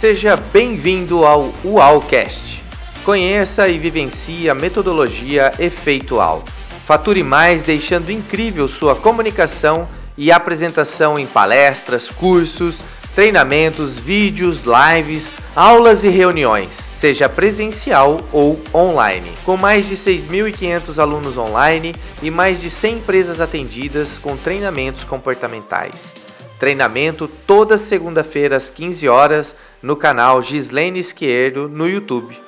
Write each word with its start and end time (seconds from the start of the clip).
Seja 0.00 0.34
bem-vindo 0.34 1.26
ao 1.26 1.52
UAUcast. 1.62 2.62
Conheça 3.04 3.68
e 3.68 3.78
vivencie 3.78 4.48
a 4.48 4.54
metodologia 4.54 5.52
Efeitual. 5.58 6.42
Fature 6.86 7.22
mais 7.22 7.62
deixando 7.64 8.10
incrível 8.10 8.66
sua 8.66 8.96
comunicação 8.96 9.86
e 10.16 10.32
apresentação 10.32 11.18
em 11.18 11.26
palestras, 11.26 12.08
cursos, 12.08 12.78
treinamentos, 13.14 13.98
vídeos, 13.98 14.60
lives, 14.64 15.28
aulas 15.54 16.02
e 16.02 16.08
reuniões, 16.08 16.70
seja 16.98 17.28
presencial 17.28 18.22
ou 18.32 18.58
online. 18.74 19.30
Com 19.44 19.58
mais 19.58 19.86
de 19.86 19.98
6.500 19.98 20.98
alunos 20.98 21.36
online 21.36 21.94
e 22.22 22.30
mais 22.30 22.58
de 22.58 22.70
100 22.70 22.94
empresas 22.94 23.38
atendidas 23.38 24.16
com 24.16 24.34
treinamentos 24.34 25.04
comportamentais. 25.04 26.14
Treinamento 26.58 27.28
toda 27.46 27.76
segunda-feira 27.76 28.56
às 28.56 28.70
15 28.70 29.06
horas 29.06 29.54
no 29.82 29.96
canal 29.96 30.42
Gislene 30.42 30.98
Esquerdo 30.98 31.68
no 31.68 31.88
YouTube. 31.88 32.38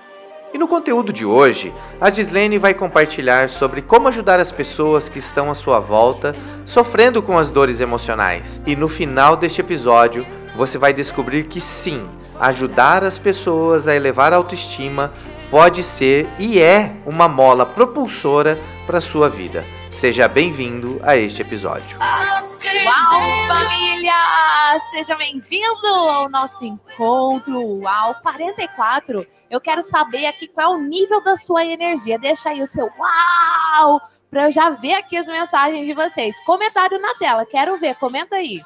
E 0.53 0.59
no 0.59 0.69
conteúdo 0.69 1.13
de 1.13 1.25
hoje, 1.25 1.73
a 1.99 2.11
Gislene 2.11 2.59
vai 2.59 2.75
compartilhar 2.75 3.49
sobre 3.49 3.81
como 3.81 4.09
ajudar 4.09 4.39
as 4.39 4.53
pessoas 4.53 5.09
que 5.09 5.19
estão 5.19 5.51
à 5.51 5.55
sua 5.55 5.81
volta 5.81 6.37
sofrendo 6.67 7.23
com 7.23 7.39
as 7.39 7.51
dores 7.51 7.81
emocionais. 7.81 8.61
E 8.67 8.77
no 8.77 8.89
final 8.89 9.35
deste 9.35 9.63
episódio, 9.63 10.27
você 10.55 10.77
vai 10.77 10.93
descobrir 10.93 11.45
que 11.45 11.61
sim, 11.61 12.07
ajudar 12.39 13.03
as 13.03 13.17
pessoas 13.17 13.89
a 13.89 13.97
elevar 13.97 14.35
a 14.35 14.37
autoestima 14.37 15.11
pode 15.51 15.83
ser 15.83 16.27
e 16.39 16.61
é 16.61 16.93
uma 17.07 17.29
mola 17.29 17.65
propulsora 17.65 18.59
para 18.87 18.99
a 18.99 19.03
sua 19.03 19.30
vida. 19.30 19.65
Seja 20.02 20.27
bem-vindo 20.27 20.98
a 21.05 21.16
este 21.16 21.42
episódio. 21.42 21.97
Uau, 21.97 23.47
família! 23.47 24.12
Seja 24.91 25.15
bem-vindo 25.15 25.87
ao 25.87 26.29
nosso 26.29 26.65
encontro 26.65 27.79
Uau 27.80 28.16
44. 28.21 29.24
Eu 29.49 29.60
quero 29.60 29.80
saber 29.80 30.27
aqui 30.27 30.49
qual 30.49 30.73
é 30.73 30.77
o 30.77 30.80
nível 30.80 31.23
da 31.23 31.37
sua 31.37 31.65
energia. 31.65 32.18
Deixa 32.18 32.49
aí 32.49 32.60
o 32.60 32.66
seu 32.66 32.90
uau 32.99 34.01
para 34.29 34.46
eu 34.46 34.51
já 34.51 34.71
ver 34.71 34.95
aqui 34.95 35.16
as 35.16 35.29
mensagens 35.29 35.87
de 35.87 35.95
vocês. 35.95 36.34
Comentário 36.45 37.01
na 37.01 37.15
tela, 37.15 37.46
quero 37.46 37.79
ver, 37.79 37.95
comenta 37.95 38.34
aí. 38.34 38.60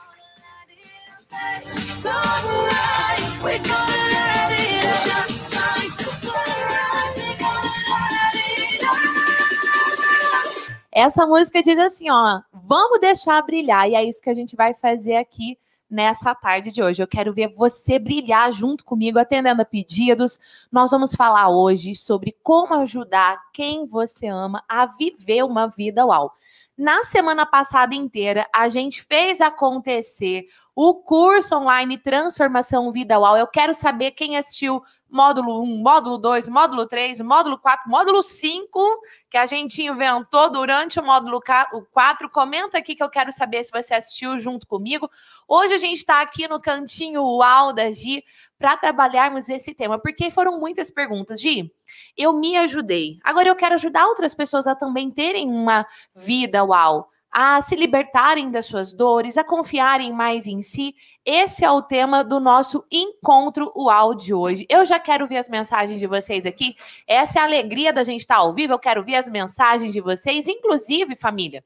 Essa 10.99 11.27
música 11.27 11.63
diz 11.63 11.79
assim, 11.79 12.09
ó, 12.09 12.41
vamos 12.55 12.99
deixar 13.01 13.43
brilhar, 13.43 13.87
e 13.87 13.95
é 13.95 14.03
isso 14.03 14.23
que 14.23 14.31
a 14.31 14.35
gente 14.35 14.57
vai 14.57 14.73
fazer 14.73 15.17
aqui 15.17 15.59
nessa 15.91 16.35
tarde 16.35 16.73
de 16.73 16.83
hoje. 16.83 17.03
Eu 17.03 17.07
quero 17.07 17.35
ver 17.35 17.49
você 17.49 17.99
brilhar 17.99 18.51
junto 18.51 18.83
comigo, 18.83 19.19
atendendo 19.19 19.61
a 19.61 19.65
pedidos. 19.67 20.41
Nós 20.73 20.91
vamos 20.91 21.15
falar 21.15 21.51
hoje 21.51 21.95
sobre 21.95 22.35
como 22.43 22.73
ajudar 22.73 23.39
quem 23.53 23.85
você 23.85 24.27
ama 24.27 24.65
a 24.67 24.87
viver 24.87 25.45
uma 25.45 25.67
vida 25.67 26.07
uau. 26.07 26.33
Na 26.79 27.05
semana 27.05 27.45
passada 27.45 27.95
inteira, 27.95 28.47
a 28.51 28.71
gente 28.71 29.03
fez 29.03 29.43
acontecer 29.43 30.47
o 30.75 30.95
curso 30.95 31.57
online 31.57 31.99
Transformação 31.99 32.91
Vida 32.91 33.21
Uau. 33.21 33.37
Eu 33.37 33.47
quero 33.47 33.75
saber 33.75 34.13
quem 34.13 34.39
assistiu 34.39 34.83
módulo 35.09 35.63
1, 35.63 35.83
módulo 35.83 36.19
2, 36.19 36.49
módulo 36.49 36.87
3, 36.87 37.21
módulo 37.21 37.59
4, 37.59 37.89
módulo 37.89 38.23
5, 38.23 39.01
que 39.31 39.39
a 39.39 39.47
gente 39.47 39.83
inventou 39.83 40.51
durante 40.51 40.99
o 40.99 41.05
módulo 41.05 41.41
4. 41.93 42.31
Comenta 42.31 42.79
aqui 42.79 42.95
que 42.95 43.03
eu 43.03 43.09
quero 43.09 43.31
saber 43.33 43.65
se 43.65 43.71
você 43.71 43.95
assistiu 43.95 44.39
junto 44.39 44.67
comigo. 44.67 45.11
Hoje 45.49 45.75
a 45.75 45.79
gente 45.79 45.99
está 45.99 46.21
aqui 46.21 46.49
no 46.49 46.61
cantinho 46.61 47.23
UAU 47.23 47.73
da 47.73 47.91
Gi 47.91 48.25
para 48.59 48.77
trabalharmos 48.77 49.49
esse 49.49 49.75
tema, 49.75 49.99
porque 49.99 50.31
foram 50.31 50.59
muitas 50.59 50.91
perguntas. 50.91 51.41
Gi, 51.41 51.73
eu 52.17 52.33
me 52.33 52.57
ajudei. 52.57 53.19
Agora 53.23 53.49
eu 53.49 53.57
quero 53.57 53.75
ajudar 53.75 54.07
outras 54.07 54.35
pessoas 54.35 54.67
a 54.67 54.75
também 54.75 55.11
terem 55.11 55.49
uma 55.49 55.87
vida 56.15 56.65
UAU 56.65 57.09
a 57.39 57.61
se 57.61 57.77
libertarem 57.77 58.51
das 58.51 58.65
suas 58.65 58.95
dores, 58.95 59.37
a 59.37 59.45
confiarem 59.45 60.11
mais 60.11 60.47
em 60.47 60.63
si. 60.63 60.95
Esse 61.23 61.67
é 61.67 61.71
o 61.71 61.83
tema 61.83 62.25
do 62.25 62.41
nosso 62.41 62.83
encontro 62.91 63.71
UAU 63.77 64.15
de 64.15 64.33
hoje. 64.33 64.65
Eu 64.71 64.87
já 64.87 64.99
quero 64.99 65.27
ver 65.27 65.37
as 65.37 65.47
mensagens 65.47 66.01
de 66.01 66.07
vocês 66.07 66.47
aqui. 66.47 66.75
Essa 67.07 67.39
é 67.41 67.43
a 67.43 67.45
alegria 67.45 67.93
da 67.93 68.03
gente 68.03 68.21
estar 68.21 68.37
ao 68.37 68.55
vivo. 68.55 68.73
Eu 68.73 68.79
quero 68.79 69.05
ver 69.05 69.17
as 69.17 69.29
mensagens 69.29 69.93
de 69.93 70.01
vocês, 70.01 70.49
inclusive, 70.49 71.15
família. 71.15 71.63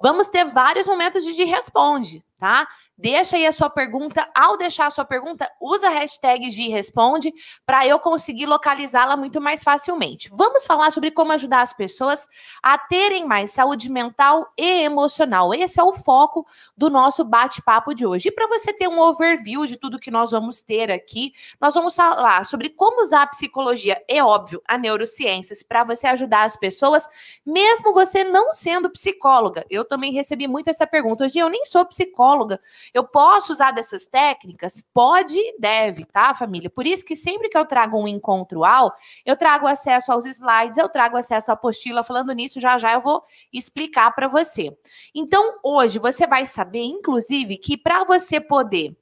Vamos 0.00 0.28
ter 0.28 0.44
vários 0.44 0.86
momentos 0.86 1.24
de, 1.24 1.34
de 1.34 1.42
responde, 1.42 2.22
tá? 2.38 2.68
Deixa 2.96 3.34
aí 3.34 3.44
a 3.44 3.50
sua 3.50 3.68
pergunta. 3.68 4.28
Ao 4.32 4.56
deixar 4.56 4.86
a 4.86 4.90
sua 4.90 5.04
pergunta, 5.04 5.50
usa 5.60 5.88
a 5.88 5.90
hashtag 5.90 6.48
de 6.50 6.68
responde 6.68 7.34
para 7.66 7.84
eu 7.84 7.98
conseguir 7.98 8.46
localizá-la 8.46 9.16
muito 9.16 9.40
mais 9.40 9.64
facilmente. 9.64 10.30
Vamos 10.32 10.64
falar 10.64 10.92
sobre 10.92 11.10
como 11.10 11.32
ajudar 11.32 11.62
as 11.62 11.72
pessoas 11.72 12.28
a 12.62 12.78
terem 12.78 13.26
mais 13.26 13.50
saúde 13.50 13.90
mental 13.90 14.46
e 14.56 14.84
emocional. 14.84 15.52
Esse 15.52 15.80
é 15.80 15.82
o 15.82 15.92
foco 15.92 16.46
do 16.76 16.88
nosso 16.88 17.24
bate-papo 17.24 17.92
de 17.94 18.06
hoje. 18.06 18.28
E 18.28 18.32
para 18.32 18.46
você 18.46 18.72
ter 18.72 18.86
um 18.86 19.00
overview 19.00 19.66
de 19.66 19.76
tudo 19.76 19.98
que 19.98 20.10
nós 20.10 20.30
vamos 20.30 20.62
ter 20.62 20.92
aqui, 20.92 21.32
nós 21.60 21.74
vamos 21.74 21.96
falar 21.96 22.46
sobre 22.46 22.70
como 22.70 23.02
usar 23.02 23.22
a 23.22 23.26
psicologia 23.26 24.00
e, 24.08 24.22
óbvio, 24.22 24.62
a 24.68 24.78
neurociências 24.78 25.64
para 25.64 25.82
você 25.82 26.06
ajudar 26.06 26.44
as 26.44 26.54
pessoas, 26.54 27.08
mesmo 27.44 27.92
você 27.92 28.22
não 28.22 28.52
sendo 28.52 28.88
psicóloga. 28.88 29.66
Eu 29.68 29.84
também 29.84 30.12
recebi 30.12 30.46
muito 30.46 30.70
essa 30.70 30.86
pergunta. 30.86 31.24
Hoje 31.24 31.40
eu 31.40 31.48
nem 31.48 31.64
sou 31.66 31.84
psicóloga. 31.84 32.60
Eu 32.92 33.04
posso 33.04 33.52
usar 33.52 33.70
dessas 33.70 34.06
técnicas? 34.06 34.82
Pode 34.92 35.38
e 35.38 35.58
deve, 35.58 36.04
tá, 36.04 36.34
família? 36.34 36.68
Por 36.68 36.86
isso 36.86 37.04
que 37.04 37.16
sempre 37.16 37.48
que 37.48 37.56
eu 37.56 37.66
trago 37.66 37.98
um 37.98 38.08
encontro 38.08 38.64
ao, 38.64 38.94
eu 39.24 39.36
trago 39.36 39.66
acesso 39.66 40.12
aos 40.12 40.26
slides, 40.26 40.78
eu 40.78 40.88
trago 40.88 41.16
acesso 41.16 41.50
à 41.50 41.54
apostila. 41.54 42.04
Falando 42.04 42.32
nisso, 42.32 42.60
já 42.60 42.76
já 42.78 42.92
eu 42.92 43.00
vou 43.00 43.24
explicar 43.52 44.10
para 44.12 44.28
você. 44.28 44.76
Então, 45.14 45.58
hoje 45.62 45.98
você 45.98 46.26
vai 46.26 46.44
saber, 46.44 46.82
inclusive, 46.82 47.56
que 47.56 47.76
para 47.76 48.04
você 48.04 48.40
poder 48.40 48.96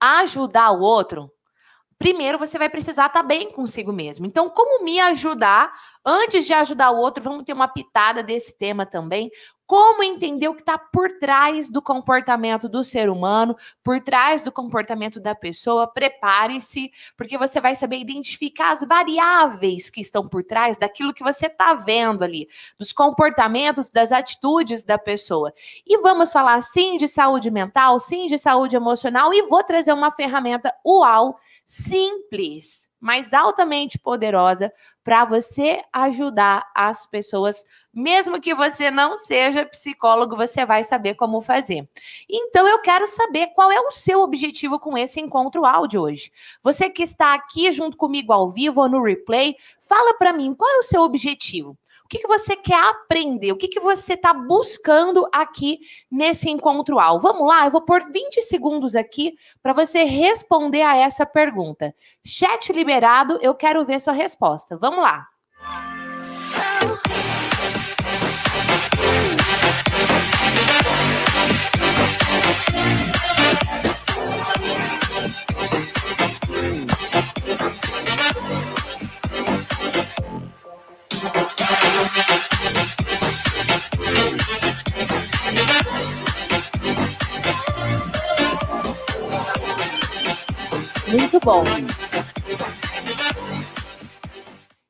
ajudar 0.00 0.70
o 0.72 0.80
outro, 0.80 1.30
primeiro 1.98 2.38
você 2.38 2.58
vai 2.58 2.70
precisar 2.70 3.06
estar 3.06 3.20
tá 3.20 3.22
bem 3.22 3.52
consigo 3.52 3.92
mesmo. 3.92 4.24
Então, 4.24 4.48
como 4.48 4.82
me 4.82 4.98
ajudar? 5.00 5.70
Antes 6.04 6.46
de 6.46 6.54
ajudar 6.54 6.90
o 6.90 6.96
outro, 6.96 7.22
vamos 7.22 7.44
ter 7.44 7.52
uma 7.52 7.68
pitada 7.68 8.22
desse 8.22 8.56
tema 8.56 8.86
também 8.86 9.30
como 9.70 10.02
entender 10.02 10.48
o 10.48 10.54
que 10.56 10.62
está 10.62 10.76
por 10.76 11.12
trás 11.12 11.70
do 11.70 11.80
comportamento 11.80 12.68
do 12.68 12.82
ser 12.82 13.08
humano, 13.08 13.56
por 13.84 14.02
trás 14.02 14.42
do 14.42 14.50
comportamento 14.50 15.20
da 15.20 15.32
pessoa. 15.32 15.86
Prepare-se, 15.86 16.90
porque 17.16 17.38
você 17.38 17.60
vai 17.60 17.76
saber 17.76 18.00
identificar 18.00 18.72
as 18.72 18.82
variáveis 18.82 19.88
que 19.88 20.00
estão 20.00 20.28
por 20.28 20.42
trás 20.42 20.76
daquilo 20.76 21.14
que 21.14 21.22
você 21.22 21.46
está 21.46 21.72
vendo 21.74 22.24
ali, 22.24 22.48
dos 22.76 22.92
comportamentos, 22.92 23.88
das 23.88 24.10
atitudes 24.10 24.82
da 24.82 24.98
pessoa. 24.98 25.54
E 25.86 25.98
vamos 25.98 26.32
falar 26.32 26.60
sim 26.62 26.96
de 26.96 27.06
saúde 27.06 27.48
mental, 27.48 28.00
sim 28.00 28.26
de 28.26 28.38
saúde 28.38 28.74
emocional, 28.74 29.32
e 29.32 29.42
vou 29.42 29.62
trazer 29.62 29.92
uma 29.92 30.10
ferramenta 30.10 30.74
UAU 30.84 31.36
simples 31.64 32.89
mas 33.00 33.32
altamente 33.32 33.98
poderosa 33.98 34.72
para 35.02 35.24
você 35.24 35.82
ajudar 35.92 36.70
as 36.74 37.06
pessoas, 37.06 37.64
mesmo 37.92 38.40
que 38.40 38.54
você 38.54 38.90
não 38.90 39.16
seja 39.16 39.64
psicólogo, 39.64 40.36
você 40.36 40.66
vai 40.66 40.84
saber 40.84 41.14
como 41.14 41.40
fazer. 41.40 41.88
Então 42.28 42.68
eu 42.68 42.80
quero 42.80 43.06
saber 43.06 43.48
qual 43.48 43.72
é 43.72 43.80
o 43.80 43.90
seu 43.90 44.20
objetivo 44.20 44.78
com 44.78 44.96
esse 44.98 45.20
encontro 45.20 45.64
áudio 45.64 46.02
hoje. 46.02 46.30
Você 46.62 46.90
que 46.90 47.02
está 47.02 47.32
aqui 47.32 47.72
junto 47.72 47.96
comigo 47.96 48.32
ao 48.32 48.50
vivo 48.50 48.82
ou 48.82 48.88
no 48.88 49.02
replay, 49.02 49.56
fala 49.80 50.14
para 50.14 50.32
mim 50.32 50.54
qual 50.54 50.70
é 50.70 50.78
o 50.78 50.82
seu 50.82 51.00
objetivo 51.02 51.76
que, 52.10 52.18
que 52.18 52.26
você 52.26 52.56
quer 52.56 52.82
aprender? 52.90 53.52
O 53.52 53.56
que, 53.56 53.68
que 53.68 53.78
você 53.78 54.14
está 54.14 54.34
buscando 54.34 55.28
aqui 55.32 55.78
nesse 56.10 56.50
encontro 56.50 56.98
ao? 56.98 57.20
Vamos 57.20 57.46
lá, 57.46 57.64
eu 57.64 57.70
vou 57.70 57.82
pôr 57.82 58.02
20 58.02 58.42
segundos 58.42 58.96
aqui 58.96 59.36
para 59.62 59.72
você 59.72 60.02
responder 60.02 60.82
a 60.82 60.96
essa 60.96 61.24
pergunta. 61.24 61.94
Chat 62.26 62.72
liberado, 62.72 63.38
eu 63.40 63.54
quero 63.54 63.84
ver 63.84 64.00
sua 64.00 64.12
resposta. 64.12 64.76
Vamos 64.76 65.00
lá. 65.00 65.24
Bom. 91.44 91.64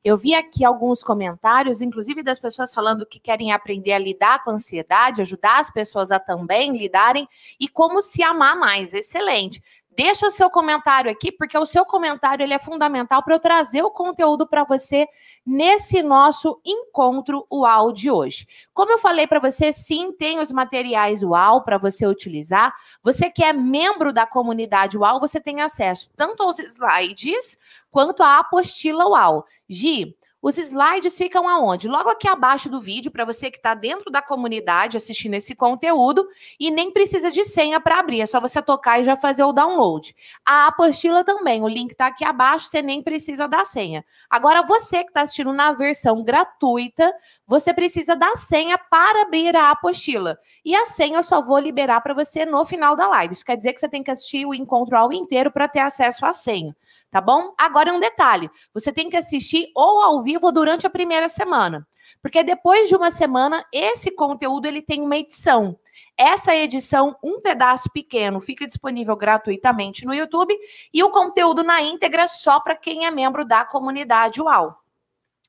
Eu 0.03 0.17
vi 0.17 0.33
aqui 0.33 0.65
alguns 0.65 1.03
comentários, 1.03 1.79
inclusive 1.79 2.23
das 2.23 2.39
pessoas 2.39 2.73
falando 2.73 3.05
que 3.05 3.19
querem 3.19 3.51
aprender 3.51 3.93
a 3.93 3.99
lidar 3.99 4.43
com 4.43 4.49
a 4.49 4.53
ansiedade, 4.53 5.21
ajudar 5.21 5.59
as 5.59 5.69
pessoas 5.69 6.11
a 6.11 6.19
também 6.19 6.75
lidarem 6.75 7.27
e 7.59 7.67
como 7.67 8.01
se 8.01 8.23
amar 8.23 8.55
mais. 8.55 8.93
Excelente. 8.93 9.61
Deixa 10.03 10.25
o 10.25 10.31
seu 10.31 10.49
comentário 10.49 11.11
aqui, 11.11 11.31
porque 11.31 11.55
o 11.55 11.63
seu 11.63 11.85
comentário 11.85 12.41
ele 12.41 12.55
é 12.55 12.57
fundamental 12.57 13.21
para 13.21 13.35
eu 13.35 13.39
trazer 13.39 13.83
o 13.83 13.91
conteúdo 13.91 14.47
para 14.47 14.63
você 14.63 15.07
nesse 15.45 16.01
nosso 16.01 16.59
encontro 16.65 17.45
UAU 17.51 17.93
de 17.93 18.09
hoje. 18.09 18.47
Como 18.73 18.91
eu 18.91 18.97
falei 18.97 19.27
para 19.27 19.39
você, 19.39 19.71
sim, 19.71 20.11
tem 20.11 20.39
os 20.39 20.51
materiais 20.51 21.21
UAU 21.21 21.61
para 21.61 21.77
você 21.77 22.07
utilizar. 22.07 22.73
Você 23.03 23.29
que 23.29 23.43
é 23.43 23.53
membro 23.53 24.11
da 24.11 24.25
comunidade 24.25 24.97
UAU, 24.97 25.19
você 25.19 25.39
tem 25.39 25.61
acesso 25.61 26.09
tanto 26.15 26.41
aos 26.41 26.57
slides 26.57 27.55
quanto 27.91 28.23
à 28.23 28.39
apostila 28.39 29.07
UAU. 29.07 29.45
Gi, 29.69 30.17
os 30.41 30.57
slides 30.57 31.15
ficam 31.17 31.47
aonde? 31.47 31.87
Logo 31.87 32.09
aqui 32.09 32.27
abaixo 32.27 32.67
do 32.67 32.81
vídeo, 32.81 33.11
para 33.11 33.23
você 33.23 33.51
que 33.51 33.57
está 33.57 33.75
dentro 33.75 34.09
da 34.09 34.21
comunidade 34.21 34.97
assistindo 34.97 35.35
esse 35.35 35.53
conteúdo 35.53 36.27
e 36.59 36.71
nem 36.71 36.91
precisa 36.91 37.29
de 37.29 37.45
senha 37.45 37.79
para 37.79 37.99
abrir, 37.99 38.21
é 38.21 38.25
só 38.25 38.39
você 38.39 38.61
tocar 38.61 38.99
e 38.99 39.03
já 39.03 39.15
fazer 39.15 39.43
o 39.43 39.53
download. 39.53 40.15
A 40.43 40.67
apostila 40.67 41.23
também, 41.23 41.61
o 41.61 41.67
link 41.67 41.91
está 41.91 42.07
aqui 42.07 42.25
abaixo, 42.25 42.67
você 42.67 42.81
nem 42.81 43.03
precisa 43.03 43.47
da 43.47 43.63
senha. 43.63 44.03
Agora, 44.29 44.63
você 44.63 45.03
que 45.03 45.11
está 45.11 45.21
assistindo 45.21 45.53
na 45.53 45.73
versão 45.73 46.23
gratuita, 46.23 47.13
você 47.45 47.73
precisa 47.73 48.15
da 48.15 48.35
senha 48.35 48.77
para 48.77 49.21
abrir 49.21 49.55
a 49.55 49.71
apostila. 49.71 50.39
E 50.65 50.75
a 50.75 50.85
senha 50.85 51.19
eu 51.19 51.23
só 51.23 51.41
vou 51.41 51.59
liberar 51.59 52.01
para 52.01 52.13
você 52.13 52.45
no 52.45 52.65
final 52.65 52.95
da 52.95 53.07
live. 53.07 53.33
Isso 53.33 53.45
quer 53.45 53.57
dizer 53.57 53.73
que 53.73 53.79
você 53.79 53.89
tem 53.89 54.01
que 54.01 54.09
assistir 54.09 54.45
o 54.45 54.53
encontro 54.53 54.97
ao 54.97 55.13
inteiro 55.13 55.51
para 55.51 55.67
ter 55.67 55.79
acesso 55.79 56.25
à 56.25 56.33
senha 56.33 56.75
tá 57.11 57.21
bom? 57.21 57.53
Agora 57.57 57.93
um 57.93 57.99
detalhe: 57.99 58.49
você 58.73 58.91
tem 58.91 59.09
que 59.09 59.17
assistir 59.17 59.69
ou 59.75 60.01
ao 60.01 60.23
vivo 60.23 60.47
ou 60.47 60.51
durante 60.51 60.87
a 60.87 60.89
primeira 60.89 61.29
semana, 61.29 61.87
porque 62.21 62.43
depois 62.43 62.87
de 62.87 62.95
uma 62.95 63.11
semana 63.11 63.63
esse 63.71 64.09
conteúdo 64.09 64.65
ele 64.65 64.81
tem 64.81 65.01
uma 65.01 65.17
edição. 65.17 65.77
Essa 66.17 66.55
edição, 66.55 67.15
um 67.23 67.41
pedaço 67.41 67.89
pequeno, 67.91 68.39
fica 68.39 68.65
disponível 68.65 69.15
gratuitamente 69.15 70.05
no 70.05 70.13
YouTube 70.13 70.55
e 70.93 71.03
o 71.03 71.09
conteúdo 71.09 71.63
na 71.63 71.81
íntegra 71.81 72.27
só 72.27 72.59
para 72.59 72.75
quem 72.75 73.05
é 73.05 73.11
membro 73.11 73.45
da 73.45 73.65
comunidade 73.65 74.41
UAU. 74.41 74.75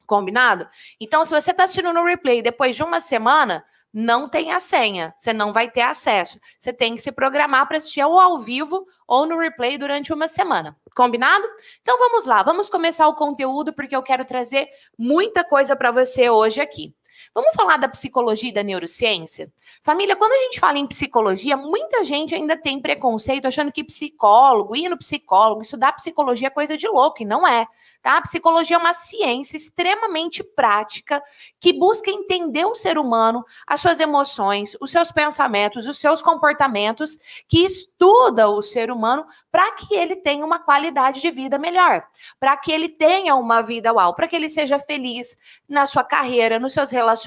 Combinado? 0.06 0.68
Então, 1.00 1.24
se 1.24 1.30
você 1.30 1.50
está 1.52 1.64
assistindo 1.64 1.92
no 1.92 2.04
replay 2.04 2.42
depois 2.42 2.76
de 2.76 2.82
uma 2.82 3.00
semana, 3.00 3.64
não 3.92 4.28
tem 4.28 4.52
a 4.52 4.58
senha, 4.58 5.12
você 5.16 5.32
não 5.32 5.52
vai 5.52 5.70
ter 5.70 5.82
acesso. 5.82 6.40
Você 6.58 6.72
tem 6.72 6.94
que 6.94 7.02
se 7.02 7.12
programar 7.12 7.68
para 7.68 7.76
assistir 7.76 8.02
ou 8.02 8.18
ao 8.18 8.38
vivo 8.38 8.86
ou 9.06 9.26
no 9.26 9.38
replay 9.38 9.76
durante 9.76 10.12
uma 10.12 10.26
semana. 10.26 10.76
Combinado? 10.94 11.46
Então 11.80 11.98
vamos 11.98 12.24
lá, 12.24 12.42
vamos 12.42 12.70
começar 12.70 13.06
o 13.08 13.14
conteúdo 13.14 13.72
porque 13.72 13.94
eu 13.94 14.02
quero 14.02 14.24
trazer 14.24 14.68
muita 14.98 15.44
coisa 15.44 15.76
para 15.76 15.90
você 15.90 16.30
hoje 16.30 16.60
aqui. 16.60 16.94
Vamos 17.34 17.54
falar 17.54 17.78
da 17.78 17.88
psicologia 17.88 18.50
e 18.50 18.52
da 18.52 18.62
neurociência? 18.62 19.50
Família, 19.82 20.14
quando 20.14 20.32
a 20.32 20.38
gente 20.38 20.60
fala 20.60 20.76
em 20.76 20.86
psicologia, 20.86 21.56
muita 21.56 22.04
gente 22.04 22.34
ainda 22.34 22.58
tem 22.58 22.78
preconceito 22.78 23.46
achando 23.46 23.72
que 23.72 23.82
psicólogo, 23.82 24.76
ir 24.76 24.90
no 24.90 24.98
psicólogo, 24.98 25.62
estudar 25.62 25.92
psicologia 25.92 26.48
é 26.48 26.50
coisa 26.50 26.76
de 26.76 26.86
louco, 26.86 27.22
e 27.22 27.24
não 27.24 27.48
é. 27.48 27.66
Tá? 28.02 28.18
A 28.18 28.22
psicologia 28.22 28.76
é 28.76 28.78
uma 28.78 28.92
ciência 28.92 29.56
extremamente 29.56 30.44
prática 30.44 31.22
que 31.58 31.72
busca 31.72 32.10
entender 32.10 32.66
o 32.66 32.74
ser 32.74 32.98
humano, 32.98 33.42
as 33.66 33.80
suas 33.80 33.98
emoções, 33.98 34.76
os 34.78 34.90
seus 34.90 35.10
pensamentos, 35.10 35.86
os 35.86 35.98
seus 35.98 36.20
comportamentos, 36.20 37.16
que 37.48 37.64
estuda 37.64 38.48
o 38.50 38.60
ser 38.60 38.90
humano 38.90 39.24
para 39.50 39.72
que 39.72 39.94
ele 39.94 40.16
tenha 40.16 40.44
uma 40.44 40.58
qualidade 40.58 41.22
de 41.22 41.30
vida 41.30 41.58
melhor, 41.58 42.04
para 42.38 42.56
que 42.58 42.70
ele 42.70 42.90
tenha 42.90 43.34
uma 43.36 43.62
vida 43.62 43.90
uau, 43.90 44.14
para 44.14 44.28
que 44.28 44.36
ele 44.36 44.50
seja 44.50 44.78
feliz 44.78 45.38
na 45.66 45.86
sua 45.86 46.04
carreira, 46.04 46.58
nos 46.58 46.74
seus 46.74 46.90
relacionamentos, 46.90 47.21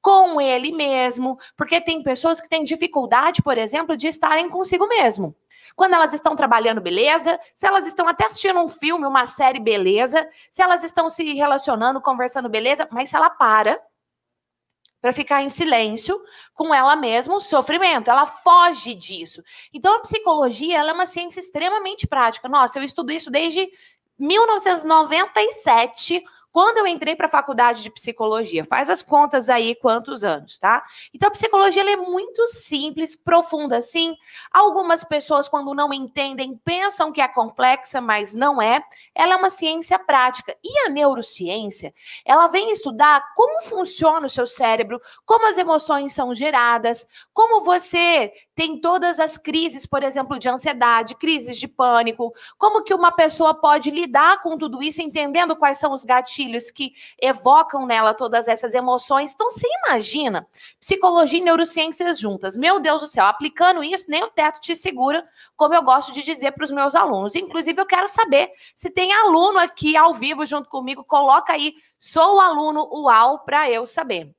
com 0.00 0.40
ele 0.40 0.72
mesmo, 0.72 1.38
porque 1.56 1.80
tem 1.80 2.02
pessoas 2.02 2.40
que 2.40 2.48
têm 2.48 2.64
dificuldade, 2.64 3.42
por 3.42 3.58
exemplo, 3.58 3.96
de 3.96 4.06
estarem 4.06 4.48
consigo 4.48 4.86
mesmo. 4.88 5.34
Quando 5.76 5.94
elas 5.94 6.12
estão 6.12 6.34
trabalhando, 6.34 6.80
beleza. 6.80 7.38
Se 7.54 7.66
elas 7.66 7.86
estão 7.86 8.08
até 8.08 8.26
assistindo 8.26 8.58
um 8.58 8.68
filme, 8.68 9.06
uma 9.06 9.26
série, 9.26 9.60
beleza. 9.60 10.28
Se 10.50 10.62
elas 10.62 10.82
estão 10.82 11.08
se 11.08 11.34
relacionando, 11.34 12.00
conversando, 12.00 12.48
beleza. 12.48 12.88
Mas 12.90 13.10
se 13.10 13.16
ela 13.16 13.30
para 13.30 13.80
para 15.00 15.12
ficar 15.12 15.42
em 15.42 15.48
silêncio 15.48 16.20
com 16.52 16.74
ela 16.74 16.96
mesma, 16.96 17.36
o 17.36 17.40
sofrimento, 17.40 18.10
ela 18.10 18.26
foge 18.26 18.94
disso. 18.94 19.44
Então 19.72 19.94
a 19.94 20.00
psicologia, 20.00 20.78
é 20.78 20.92
uma 20.92 21.06
ciência 21.06 21.38
extremamente 21.38 22.04
prática. 22.06 22.48
Nossa, 22.48 22.80
eu 22.80 22.82
estudo 22.82 23.12
isso 23.12 23.30
desde 23.30 23.70
1997 24.18 26.20
quando 26.50 26.78
eu 26.78 26.86
entrei 26.86 27.14
para 27.14 27.26
a 27.26 27.30
faculdade 27.30 27.82
de 27.82 27.90
psicologia, 27.90 28.64
faz 28.64 28.88
as 28.88 29.02
contas 29.02 29.48
aí 29.48 29.74
quantos 29.74 30.24
anos, 30.24 30.58
tá? 30.58 30.82
Então 31.12 31.28
a 31.28 31.32
psicologia 31.32 31.82
é 31.88 31.96
muito 31.96 32.46
simples, 32.46 33.14
profunda 33.14 33.80
sim. 33.82 34.16
Algumas 34.50 35.04
pessoas 35.04 35.48
quando 35.48 35.74
não 35.74 35.92
entendem 35.92 36.58
pensam 36.64 37.12
que 37.12 37.20
é 37.20 37.28
complexa, 37.28 38.00
mas 38.00 38.32
não 38.32 38.62
é. 38.62 38.82
Ela 39.14 39.34
é 39.34 39.36
uma 39.36 39.50
ciência 39.50 39.98
prática. 39.98 40.56
E 40.64 40.86
a 40.86 40.88
neurociência, 40.88 41.94
ela 42.24 42.46
vem 42.46 42.72
estudar 42.72 43.22
como 43.34 43.62
funciona 43.62 44.26
o 44.26 44.30
seu 44.30 44.46
cérebro, 44.46 45.00
como 45.26 45.46
as 45.46 45.58
emoções 45.58 46.12
são 46.12 46.34
geradas, 46.34 47.06
como 47.32 47.62
você 47.62 48.32
tem 48.54 48.80
todas 48.80 49.20
as 49.20 49.36
crises, 49.36 49.86
por 49.86 50.02
exemplo, 50.02 50.38
de 50.38 50.48
ansiedade, 50.48 51.14
crises 51.14 51.56
de 51.58 51.68
pânico, 51.68 52.32
como 52.56 52.82
que 52.82 52.94
uma 52.94 53.12
pessoa 53.12 53.54
pode 53.54 53.90
lidar 53.90 54.40
com 54.40 54.56
tudo 54.56 54.82
isso 54.82 55.02
entendendo 55.02 55.54
quais 55.54 55.78
são 55.78 55.92
os 55.92 56.04
gatilhos 56.04 56.37
gatilhos 56.38 56.70
que 56.70 56.92
evocam 57.20 57.86
nela 57.86 58.14
todas 58.14 58.46
essas 58.46 58.74
emoções. 58.74 59.32
Então, 59.34 59.50
você 59.50 59.66
imagina 59.86 60.46
psicologia 60.78 61.38
e 61.38 61.42
neurociências 61.42 62.18
juntas. 62.18 62.56
Meu 62.56 62.78
Deus 62.78 63.02
do 63.02 63.08
céu, 63.08 63.26
aplicando 63.26 63.82
isso, 63.82 64.06
nem 64.08 64.22
o 64.22 64.30
teto 64.30 64.60
te 64.60 64.74
segura, 64.74 65.26
como 65.56 65.74
eu 65.74 65.82
gosto 65.82 66.12
de 66.12 66.22
dizer 66.22 66.52
para 66.52 66.64
os 66.64 66.70
meus 66.70 66.94
alunos. 66.94 67.34
Inclusive, 67.34 67.80
eu 67.80 67.86
quero 67.86 68.06
saber 68.06 68.50
se 68.74 68.90
tem 68.90 69.12
aluno 69.12 69.58
aqui 69.58 69.96
ao 69.96 70.14
vivo 70.14 70.46
junto 70.46 70.68
comigo. 70.68 71.04
Coloca 71.04 71.52
aí, 71.52 71.74
sou 71.98 72.36
o 72.36 72.40
aluno 72.40 72.88
UAU, 72.92 73.40
para 73.40 73.70
eu 73.70 73.84
saber. 73.86 74.37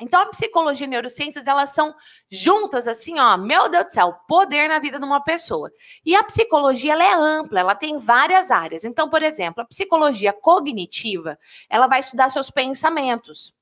Então, 0.00 0.20
a 0.20 0.26
psicologia 0.26 0.86
e 0.86 0.88
a 0.88 0.90
neurociências, 0.90 1.46
elas 1.46 1.70
são 1.70 1.94
juntas, 2.30 2.88
assim, 2.88 3.18
ó, 3.18 3.36
meu 3.36 3.68
Deus 3.68 3.84
do 3.84 3.92
céu, 3.92 4.14
poder 4.26 4.68
na 4.68 4.78
vida 4.78 4.98
de 4.98 5.04
uma 5.04 5.22
pessoa. 5.22 5.70
E 6.04 6.16
a 6.16 6.24
psicologia, 6.24 6.92
ela 6.92 7.04
é 7.04 7.14
ampla, 7.14 7.60
ela 7.60 7.74
tem 7.74 7.98
várias 7.98 8.50
áreas. 8.50 8.84
Então, 8.84 9.08
por 9.10 9.22
exemplo, 9.22 9.62
a 9.62 9.66
psicologia 9.66 10.32
cognitiva, 10.32 11.38
ela 11.68 11.86
vai 11.86 12.00
estudar 12.00 12.30
seus 12.30 12.50
pensamentos. 12.50 13.54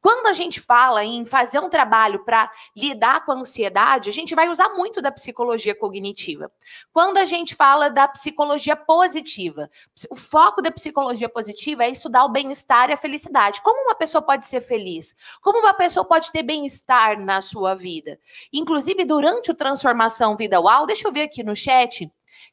Quando 0.00 0.26
a 0.26 0.32
gente 0.32 0.60
fala 0.60 1.04
em 1.04 1.24
fazer 1.26 1.58
um 1.58 1.68
trabalho 1.68 2.24
para 2.24 2.50
lidar 2.76 3.24
com 3.24 3.32
a 3.32 3.36
ansiedade, 3.36 4.08
a 4.08 4.12
gente 4.12 4.34
vai 4.34 4.48
usar 4.48 4.70
muito 4.70 5.02
da 5.02 5.10
psicologia 5.10 5.74
cognitiva. 5.74 6.50
Quando 6.92 7.18
a 7.18 7.24
gente 7.24 7.54
fala 7.54 7.88
da 7.88 8.08
psicologia 8.08 8.76
positiva, 8.76 9.70
o 10.10 10.16
foco 10.16 10.62
da 10.62 10.70
psicologia 10.70 11.28
positiva 11.28 11.84
é 11.84 11.90
estudar 11.90 12.24
o 12.24 12.28
bem-estar 12.28 12.90
e 12.90 12.92
a 12.92 12.96
felicidade. 12.96 13.60
Como 13.62 13.84
uma 13.84 13.94
pessoa 13.94 14.22
pode 14.22 14.46
ser 14.46 14.60
feliz? 14.60 15.14
Como 15.40 15.60
uma 15.60 15.74
pessoa 15.74 16.04
pode 16.04 16.30
ter 16.30 16.42
bem-estar 16.42 17.18
na 17.20 17.40
sua 17.40 17.74
vida? 17.74 18.18
Inclusive, 18.52 19.04
durante 19.04 19.50
o 19.50 19.54
Transformação 19.54 20.36
Vida 20.36 20.60
UAU, 20.60 20.86
deixa 20.86 21.06
eu 21.06 21.12
ver 21.12 21.22
aqui 21.22 21.42
no 21.42 21.54
chat. 21.56 22.10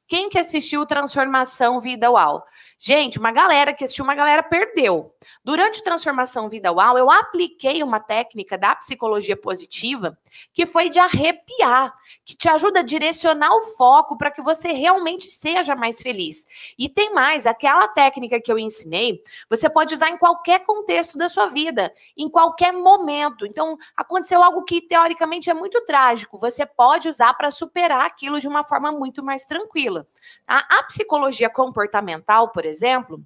Quem 0.08 0.30
que 0.30 0.40
assistiu 0.40 0.86
Transformação 0.86 1.82
Vida 1.82 2.10
UAU? 2.10 2.42
Gente, 2.80 3.20
uma 3.20 3.32
galera 3.32 3.74
que 3.74 3.84
assistiu, 3.84 4.06
uma 4.06 4.16
galera 4.16 4.42
perdeu. 4.42 5.14
Durante 5.44 5.84
Transformação 5.84 6.48
Vida 6.48 6.72
UAU, 6.72 6.98
eu 6.98 7.12
apliquei 7.12 7.84
uma 7.84 8.00
técnica 8.00 8.58
da 8.58 8.74
psicologia 8.74 9.36
positiva 9.36 10.18
que 10.54 10.66
foi 10.66 10.90
de 10.90 11.00
arrepiar, 11.00 11.94
que 12.24 12.36
te 12.36 12.48
ajuda 12.48 12.80
a 12.82 12.84
direcionar 12.84 13.52
o 13.54 13.64
foco 13.76 14.18
para 14.18 14.32
que 14.32 14.42
você 14.42 14.72
realmente 14.72 15.30
seja 15.30 15.76
mais 15.76 16.02
feliz. 16.02 16.46
E 16.78 16.88
tem 16.88 17.14
mais, 17.14 17.46
aquela 17.46 17.88
técnica 17.88 18.40
que 18.40 18.52
eu 18.52 18.60
ensinei, 18.60 19.22
você 19.50 19.70
pode 19.70 19.94
usar 19.94 20.10
em 20.10 20.18
qualquer 20.18 20.60
contexto 20.60 21.18
da 21.18 21.28
sua 21.28 21.48
vida, 21.48 21.92
em 22.16 22.30
qualquer 22.30 22.72
momento. 22.72 23.46
Então, 23.46 23.78
aconteceu 23.96 24.44
algo 24.44 24.64
que 24.64 24.82
teoricamente 24.82 25.50
é 25.50 25.54
muito 25.54 25.82
trágico, 25.82 26.38
você 26.38 26.66
pode 26.66 27.10
usar 27.10 27.34
para 27.34 27.52
superar 27.52 28.06
aquilo 28.06 28.40
de 28.40 28.48
uma 28.48 28.64
forma 28.64 28.92
muito 28.92 29.24
mais 29.24 29.44
tranquila. 29.44 29.97
Tá? 30.46 30.66
A 30.70 30.84
psicologia 30.84 31.50
comportamental, 31.50 32.50
por 32.50 32.66
exemplo, 32.66 33.24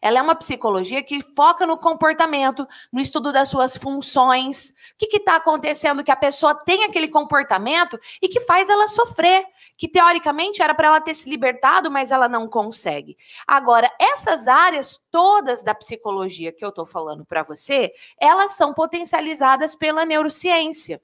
ela 0.00 0.18
é 0.18 0.22
uma 0.22 0.34
psicologia 0.34 1.02
que 1.02 1.20
foca 1.20 1.66
no 1.66 1.78
comportamento, 1.78 2.66
no 2.92 3.00
estudo 3.00 3.32
das 3.32 3.48
suas 3.48 3.76
funções. 3.76 4.70
O 4.70 4.74
que 4.98 5.16
está 5.16 5.36
acontecendo 5.36 6.04
que 6.04 6.10
a 6.10 6.16
pessoa 6.16 6.54
tem 6.54 6.84
aquele 6.84 7.08
comportamento 7.08 7.98
e 8.20 8.28
que 8.28 8.40
faz 8.40 8.68
ela 8.68 8.88
sofrer, 8.88 9.46
que 9.76 9.88
teoricamente 9.88 10.62
era 10.62 10.74
para 10.74 10.88
ela 10.88 11.00
ter 11.00 11.14
se 11.14 11.28
libertado, 11.28 11.90
mas 11.90 12.10
ela 12.10 12.28
não 12.28 12.48
consegue. 12.48 13.16
Agora, 13.46 13.90
essas 13.98 14.48
áreas 14.48 15.00
todas 15.10 15.62
da 15.62 15.74
psicologia 15.74 16.52
que 16.52 16.64
eu 16.64 16.70
estou 16.70 16.86
falando 16.86 17.24
para 17.24 17.42
você, 17.42 17.92
elas 18.18 18.52
são 18.52 18.74
potencializadas 18.74 19.74
pela 19.74 20.04
neurociência. 20.04 21.00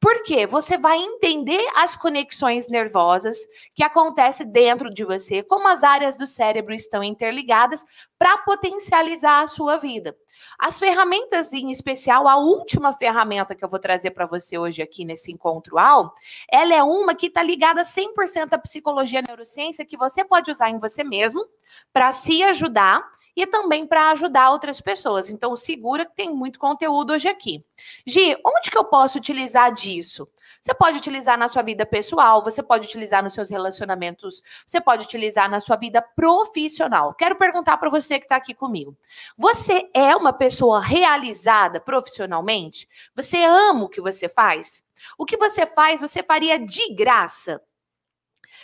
Porque 0.00 0.46
você 0.46 0.78
vai 0.78 0.96
entender 0.98 1.66
as 1.74 1.96
conexões 1.96 2.68
nervosas 2.68 3.36
que 3.74 3.82
acontecem 3.82 4.46
dentro 4.46 4.92
de 4.92 5.04
você, 5.04 5.42
como 5.42 5.66
as 5.66 5.82
áreas 5.82 6.16
do 6.16 6.26
cérebro 6.26 6.72
estão 6.72 7.02
interligadas 7.02 7.84
para 8.16 8.38
potencializar 8.38 9.40
a 9.40 9.46
sua 9.48 9.76
vida. 9.76 10.16
As 10.56 10.78
ferramentas, 10.78 11.52
em 11.52 11.70
especial, 11.70 12.28
a 12.28 12.36
última 12.36 12.92
ferramenta 12.92 13.54
que 13.54 13.64
eu 13.64 13.68
vou 13.68 13.78
trazer 13.78 14.12
para 14.12 14.26
você 14.26 14.56
hoje 14.56 14.82
aqui 14.82 15.04
nesse 15.04 15.32
encontro 15.32 15.78
AL, 15.78 16.12
ela 16.50 16.74
é 16.74 16.82
uma 16.82 17.14
que 17.14 17.26
está 17.26 17.42
ligada 17.42 17.82
100% 17.82 18.52
à 18.52 18.58
psicologia 18.58 19.18
e 19.18 19.22
neurociência, 19.22 19.84
que 19.84 19.96
você 19.96 20.24
pode 20.24 20.50
usar 20.50 20.70
em 20.70 20.78
você 20.78 21.02
mesmo 21.02 21.44
para 21.92 22.12
se 22.12 22.42
ajudar 22.44 23.04
e 23.38 23.46
também 23.46 23.86
para 23.86 24.10
ajudar 24.10 24.50
outras 24.50 24.80
pessoas. 24.80 25.30
Então, 25.30 25.56
segura 25.56 26.04
que 26.04 26.16
tem 26.16 26.34
muito 26.34 26.58
conteúdo 26.58 27.12
hoje 27.12 27.28
aqui. 27.28 27.64
Gi, 28.04 28.36
onde 28.44 28.68
que 28.68 28.76
eu 28.76 28.84
posso 28.84 29.16
utilizar 29.16 29.72
disso? 29.72 30.28
Você 30.60 30.74
pode 30.74 30.98
utilizar 30.98 31.38
na 31.38 31.46
sua 31.46 31.62
vida 31.62 31.86
pessoal, 31.86 32.42
você 32.42 32.64
pode 32.64 32.88
utilizar 32.88 33.22
nos 33.22 33.34
seus 33.34 33.48
relacionamentos, 33.48 34.42
você 34.66 34.80
pode 34.80 35.04
utilizar 35.04 35.48
na 35.48 35.60
sua 35.60 35.76
vida 35.76 36.02
profissional. 36.02 37.14
Quero 37.14 37.36
perguntar 37.36 37.76
para 37.76 37.88
você 37.88 38.18
que 38.18 38.24
está 38.24 38.34
aqui 38.34 38.52
comigo. 38.52 38.96
Você 39.36 39.88
é 39.94 40.16
uma 40.16 40.32
pessoa 40.32 40.80
realizada 40.80 41.78
profissionalmente? 41.78 42.88
Você 43.14 43.44
ama 43.44 43.84
o 43.84 43.88
que 43.88 44.00
você 44.00 44.28
faz? 44.28 44.82
O 45.16 45.24
que 45.24 45.36
você 45.36 45.64
faz, 45.64 46.00
você 46.00 46.24
faria 46.24 46.58
de 46.58 46.92
graça? 46.92 47.62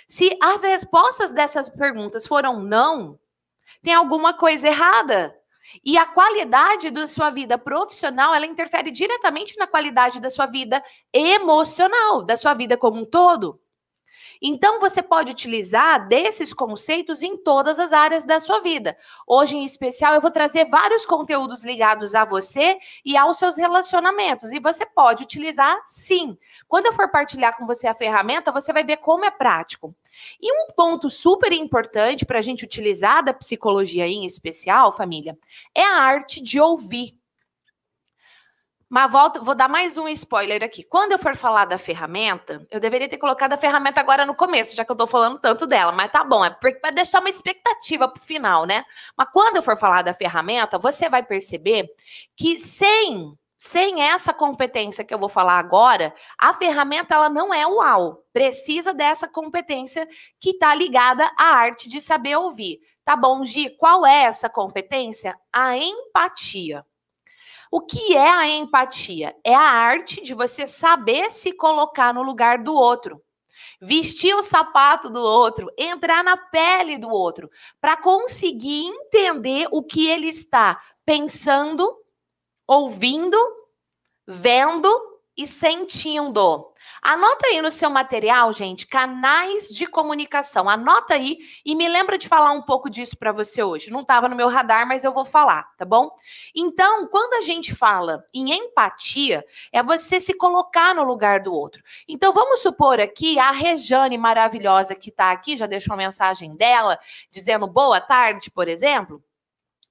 Se 0.09 0.37
as 0.43 0.64
respostas 0.64 1.31
dessas 1.31 1.69
perguntas 1.69 2.26
foram 2.26 2.61
não, 2.61 3.21
tem 3.85 3.93
alguma 3.95 4.33
coisa 4.33 4.67
errada. 4.67 5.37
E 5.85 5.97
a 5.97 6.07
qualidade 6.07 6.91
da 6.91 7.07
sua 7.07 7.31
vida 7.31 7.59
profissional, 7.59 8.35
ela 8.35 8.47
interfere 8.47 8.91
diretamente 8.91 9.57
na 9.59 9.67
qualidade 9.67 10.21
da 10.21 10.31
sua 10.31 10.47
vida 10.47 10.83
emocional, 11.12 12.25
da 12.25 12.37
sua 12.37 12.55
vida 12.55 12.76
como 12.76 13.03
um 13.03 13.05
todo. 13.05 13.61
Então, 14.47 14.79
você 14.79 15.03
pode 15.03 15.33
utilizar 15.33 16.07
desses 16.07 16.53
conceitos 16.53 17.23
em 17.23 17.35
todas 17.35 17.79
as 17.79 17.95
áreas 17.95 18.27
da 18.27 18.39
sua 18.39 18.61
vida. 18.61 18.95
Hoje, 19.27 19.57
em 19.57 19.65
especial, 19.65 20.13
eu 20.13 20.21
vou 20.21 20.31
trazer 20.31 20.67
vários 20.67 21.07
conteúdos 21.07 21.65
ligados 21.65 22.15
a 22.15 22.27
você 22.27 22.77
e 23.03 23.17
aos 23.17 23.39
seus 23.39 23.57
relacionamentos. 23.57 24.53
E 24.53 24.61
você 24.61 24.85
pode 24.85 25.23
utilizar 25.23 25.81
sim. 25.87 26.37
Quando 26.69 26.85
eu 26.85 26.93
for 26.93 27.11
partilhar 27.11 27.57
com 27.57 27.65
você 27.65 27.87
a 27.87 27.95
ferramenta, 27.95 28.53
você 28.53 28.71
vai 28.71 28.85
ver 28.85 28.99
como 28.99 29.25
é 29.25 29.31
prático. 29.31 29.95
E 30.39 30.53
um 30.53 30.75
ponto 30.77 31.09
super 31.09 31.51
importante 31.51 32.27
para 32.27 32.39
a 32.39 32.43
gente 32.43 32.67
utilizar 32.67 33.25
da 33.25 33.33
psicologia 33.33 34.07
em 34.07 34.27
especial, 34.27 34.93
família, 34.93 35.39
é 35.75 35.83
a 35.83 36.03
arte 36.03 36.43
de 36.43 36.61
ouvir. 36.61 37.19
Mas 38.88 39.11
volto, 39.11 39.43
vou 39.43 39.55
dar 39.55 39.69
mais 39.69 39.97
um 39.97 40.07
spoiler 40.09 40.62
aqui. 40.62 40.85
Quando 40.85 41.12
eu 41.12 41.19
for 41.19 41.37
falar 41.37 41.64
da 41.64 41.79
ferramenta, 41.79 42.67
eu 42.71 42.79
deveria 42.79 43.09
ter 43.09 43.19
colocado 43.19 43.55
a 43.55 43.57
ferramenta 43.57 44.00
agora 44.00 44.26
no 44.26 44.35
começo, 44.35 44.76
já 44.76 44.85
que 44.85 44.93
eu 44.93 44.97
tô 44.97 45.07
falando 45.07 45.38
tanto 45.38 45.67
dela, 45.67 45.91
mas 45.91 46.12
tá 46.12 46.23
bom, 46.23 46.45
é 46.45 46.50
para 46.50 46.91
deixar 46.91 47.21
uma 47.21 47.31
expectativa 47.31 48.09
pro 48.09 48.23
final, 48.23 48.67
né? 48.67 48.85
Mas 49.17 49.29
quando 49.33 49.57
eu 49.57 49.62
for 49.62 49.76
falar 49.76 50.03
da 50.03 50.14
ferramenta, 50.14 50.79
você 50.79 51.09
vai 51.09 51.23
perceber 51.23 51.88
que 52.37 52.59
sem 52.59 53.35
sem 53.57 54.03
essa 54.03 54.35
competência 54.35 55.03
que 55.03 55.14
eu 55.14 55.19
vou 55.19 55.29
falar 55.29 55.59
agora, 55.59 56.14
a 56.38 56.53
ferramenta 56.53 57.14
ela 57.14 57.31
não 57.31 57.53
é 57.53 57.67
uau. 57.67 58.23
Precisa 58.31 58.93
dessa 58.93 59.26
competência 59.26 60.07
que 60.38 60.50
está 60.50 60.75
ligada 60.75 61.25
à 61.38 61.45
arte 61.45 61.88
de 61.88 61.99
saber 61.99 62.37
ouvir. 62.37 62.79
Tá 63.07 63.17
bom, 63.17 63.43
Gi? 63.43 63.71
Qual 63.79 64.05
é 64.05 64.25
essa 64.25 64.50
competência? 64.50 65.35
A 65.50 65.79
empatia. 65.79 66.85
O 67.76 67.81
que 67.81 68.16
é 68.16 68.31
a 68.31 68.49
empatia? 68.49 69.35
É 69.43 69.52
a 69.52 69.61
arte 69.61 70.23
de 70.23 70.33
você 70.33 70.64
saber 70.64 71.28
se 71.33 71.52
colocar 71.52 72.14
no 72.14 72.23
lugar 72.23 72.62
do 72.62 72.73
outro, 72.73 73.21
vestir 73.83 74.33
o 74.33 74.45
sapato 74.45 75.11
do 75.11 75.21
outro, 75.21 75.69
entrar 75.76 76.23
na 76.23 76.37
pele 76.37 76.97
do 76.97 77.11
outro, 77.11 77.50
para 77.81 77.97
conseguir 77.97 78.87
entender 78.87 79.66
o 79.73 79.83
que 79.83 80.07
ele 80.07 80.28
está 80.28 80.81
pensando, 81.04 81.93
ouvindo, 82.64 83.37
vendo 84.25 84.88
e 85.37 85.47
sentindo. 85.47 86.73
Anota 87.03 87.47
aí 87.49 87.61
no 87.61 87.71
seu 87.71 87.91
material, 87.91 88.53
gente, 88.53 88.87
canais 88.87 89.69
de 89.69 89.87
comunicação. 89.87 90.69
Anota 90.69 91.14
aí 91.14 91.38
e 91.64 91.75
me 91.75 91.88
lembra 91.88 92.17
de 92.17 92.29
falar 92.29 92.53
um 92.53 92.62
pouco 92.62 92.88
disso 92.88 93.17
para 93.17 93.33
você 93.33 93.62
hoje. 93.62 93.91
Não 93.91 94.00
estava 94.00 94.29
no 94.29 94.37
meu 94.37 94.49
radar, 94.49 94.87
mas 94.87 95.05
eu 95.05 95.12
vou 95.12 95.25
falar, 95.25 95.64
tá 95.76 95.85
bom? 95.85 96.11
Então, 96.55 97.07
quando 97.09 97.35
a 97.35 97.41
gente 97.41 97.75
fala 97.75 98.25
em 98.33 98.53
empatia, 98.53 99.45
é 99.73 99.83
você 99.83 100.21
se 100.21 100.35
colocar 100.35 100.95
no 100.95 101.05
lugar 101.05 101.41
do 101.41 101.53
outro. 101.53 101.83
Então, 102.09 102.33
vamos 102.33 102.61
supor 102.61 103.00
aqui 103.00 103.38
a 103.38 103.50
Rejane 103.50 104.17
maravilhosa 104.17 104.95
que 104.95 105.11
está 105.11 105.31
aqui, 105.31 105.57
já 105.57 105.67
deixou 105.67 105.93
uma 105.93 106.03
mensagem 106.03 106.57
dela 106.57 106.99
dizendo 107.31 107.67
boa 107.67 108.00
tarde, 108.00 108.50
por 108.50 108.69
exemplo. 108.69 109.23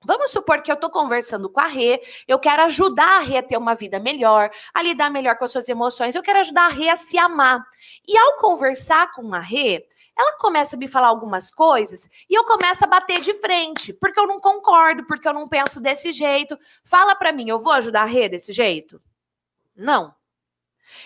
Vamos 0.05 0.31
supor 0.31 0.61
que 0.61 0.71
eu 0.71 0.75
estou 0.75 0.89
conversando 0.89 1.49
com 1.49 1.59
a 1.59 1.67
Rê, 1.67 2.01
eu 2.27 2.39
quero 2.39 2.63
ajudar 2.63 3.17
a 3.17 3.19
Rê 3.19 3.37
a 3.37 3.43
ter 3.43 3.57
uma 3.57 3.75
vida 3.75 3.99
melhor, 3.99 4.49
a 4.73 4.81
lidar 4.81 5.09
melhor 5.09 5.37
com 5.37 5.45
as 5.45 5.51
suas 5.51 5.67
emoções, 5.69 6.15
eu 6.15 6.23
quero 6.23 6.39
ajudar 6.39 6.65
a 6.65 6.73
Rê 6.73 6.89
a 6.89 6.95
se 6.95 7.17
amar. 7.17 7.65
E 8.07 8.17
ao 8.17 8.37
conversar 8.37 9.11
com 9.13 9.33
a 9.33 9.39
Rê, 9.39 9.85
ela 10.17 10.37
começa 10.37 10.75
a 10.75 10.79
me 10.79 10.87
falar 10.87 11.07
algumas 11.07 11.49
coisas 11.51 12.09
e 12.29 12.35
eu 12.35 12.45
começo 12.45 12.83
a 12.83 12.87
bater 12.87 13.19
de 13.21 13.33
frente, 13.35 13.93
porque 13.93 14.19
eu 14.19 14.27
não 14.27 14.39
concordo, 14.39 15.05
porque 15.05 15.27
eu 15.27 15.33
não 15.33 15.47
penso 15.47 15.81
desse 15.81 16.11
jeito. 16.11 16.57
Fala 16.83 17.15
para 17.15 17.31
mim, 17.31 17.49
eu 17.49 17.59
vou 17.59 17.73
ajudar 17.73 18.03
a 18.03 18.05
Rê 18.05 18.29
desse 18.29 18.53
jeito? 18.53 19.01
Não. 19.75 20.13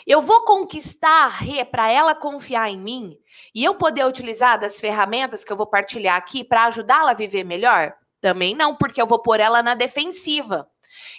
Eu 0.06 0.22
vou 0.22 0.44
conquistar 0.44 1.26
a 1.26 1.30
Rê 1.30 1.64
para 1.64 1.90
ela 1.90 2.14
confiar 2.14 2.70
em 2.70 2.78
mim 2.78 3.18
e 3.56 3.64
eu 3.64 3.76
poder 3.76 4.06
utilizar 4.06 4.60
das 4.60 4.80
ferramentas 4.80 5.46
que 5.46 5.52
eu 5.52 5.58
vou 5.58 5.68
partilhar 5.68 6.18
aqui 6.18 6.44
para 6.44 6.66
ajudá-la 6.66 7.12
a 7.12 7.16
viver 7.16 7.46
melhor? 7.46 7.96
Também 8.22 8.56
não, 8.56 8.76
porque 8.76 9.02
eu 9.02 9.08
vou 9.08 9.20
pôr 9.20 9.40
ela 9.40 9.62
na 9.62 9.76
defensiva. 9.76 10.70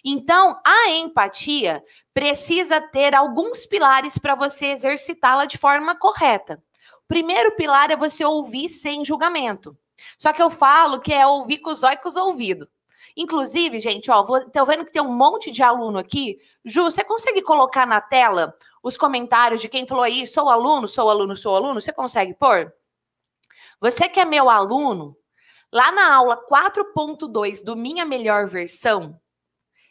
Então, 0.04 0.60
a 0.64 0.90
empatia 0.90 1.82
precisa 2.12 2.80
ter 2.80 3.14
alguns 3.14 3.66
pilares 3.66 4.18
para 4.18 4.34
você 4.34 4.66
exercitá-la 4.66 5.46
de 5.46 5.58
forma 5.58 5.96
correta. 5.96 6.62
O 7.04 7.08
primeiro 7.08 7.52
pilar 7.52 7.90
é 7.90 7.96
você 7.96 8.24
ouvir 8.24 8.68
sem 8.68 9.04
julgamento. 9.04 9.76
Só 10.16 10.32
que 10.32 10.42
eu 10.42 10.50
falo 10.50 11.00
que 11.00 11.12
é 11.12 11.26
ouvir 11.26 11.58
com 11.58 11.70
os 11.70 11.82
olhos 11.82 12.00
com 12.02 12.08
os 12.08 12.16
ouvidos. 12.16 12.68
Inclusive, 13.16 13.80
gente, 13.80 14.10
ó, 14.10 14.22
vou, 14.22 14.40
vendo 14.64 14.84
que 14.84 14.92
tem 14.92 15.02
um 15.02 15.12
monte 15.12 15.50
de 15.50 15.62
aluno 15.62 15.98
aqui. 15.98 16.38
Ju, 16.64 16.84
você 16.84 17.02
consegue 17.02 17.42
colocar 17.42 17.84
na 17.84 18.00
tela 18.00 18.54
os 18.80 18.96
comentários 18.96 19.60
de 19.60 19.68
quem 19.68 19.86
falou 19.86 20.04
aí, 20.04 20.24
sou 20.24 20.48
aluno, 20.48 20.86
sou 20.86 21.10
aluno, 21.10 21.36
sou 21.36 21.56
aluno? 21.56 21.80
Você 21.80 21.92
consegue 21.92 22.34
pôr? 22.34 22.72
Você 23.80 24.08
que 24.08 24.20
é 24.20 24.24
meu 24.24 24.48
aluno, 24.48 25.16
Lá 25.72 25.92
na 25.92 26.14
aula 26.14 26.42
4.2 26.48 27.62
do 27.62 27.76
Minha 27.76 28.04
Melhor 28.06 28.46
Versão, 28.46 29.20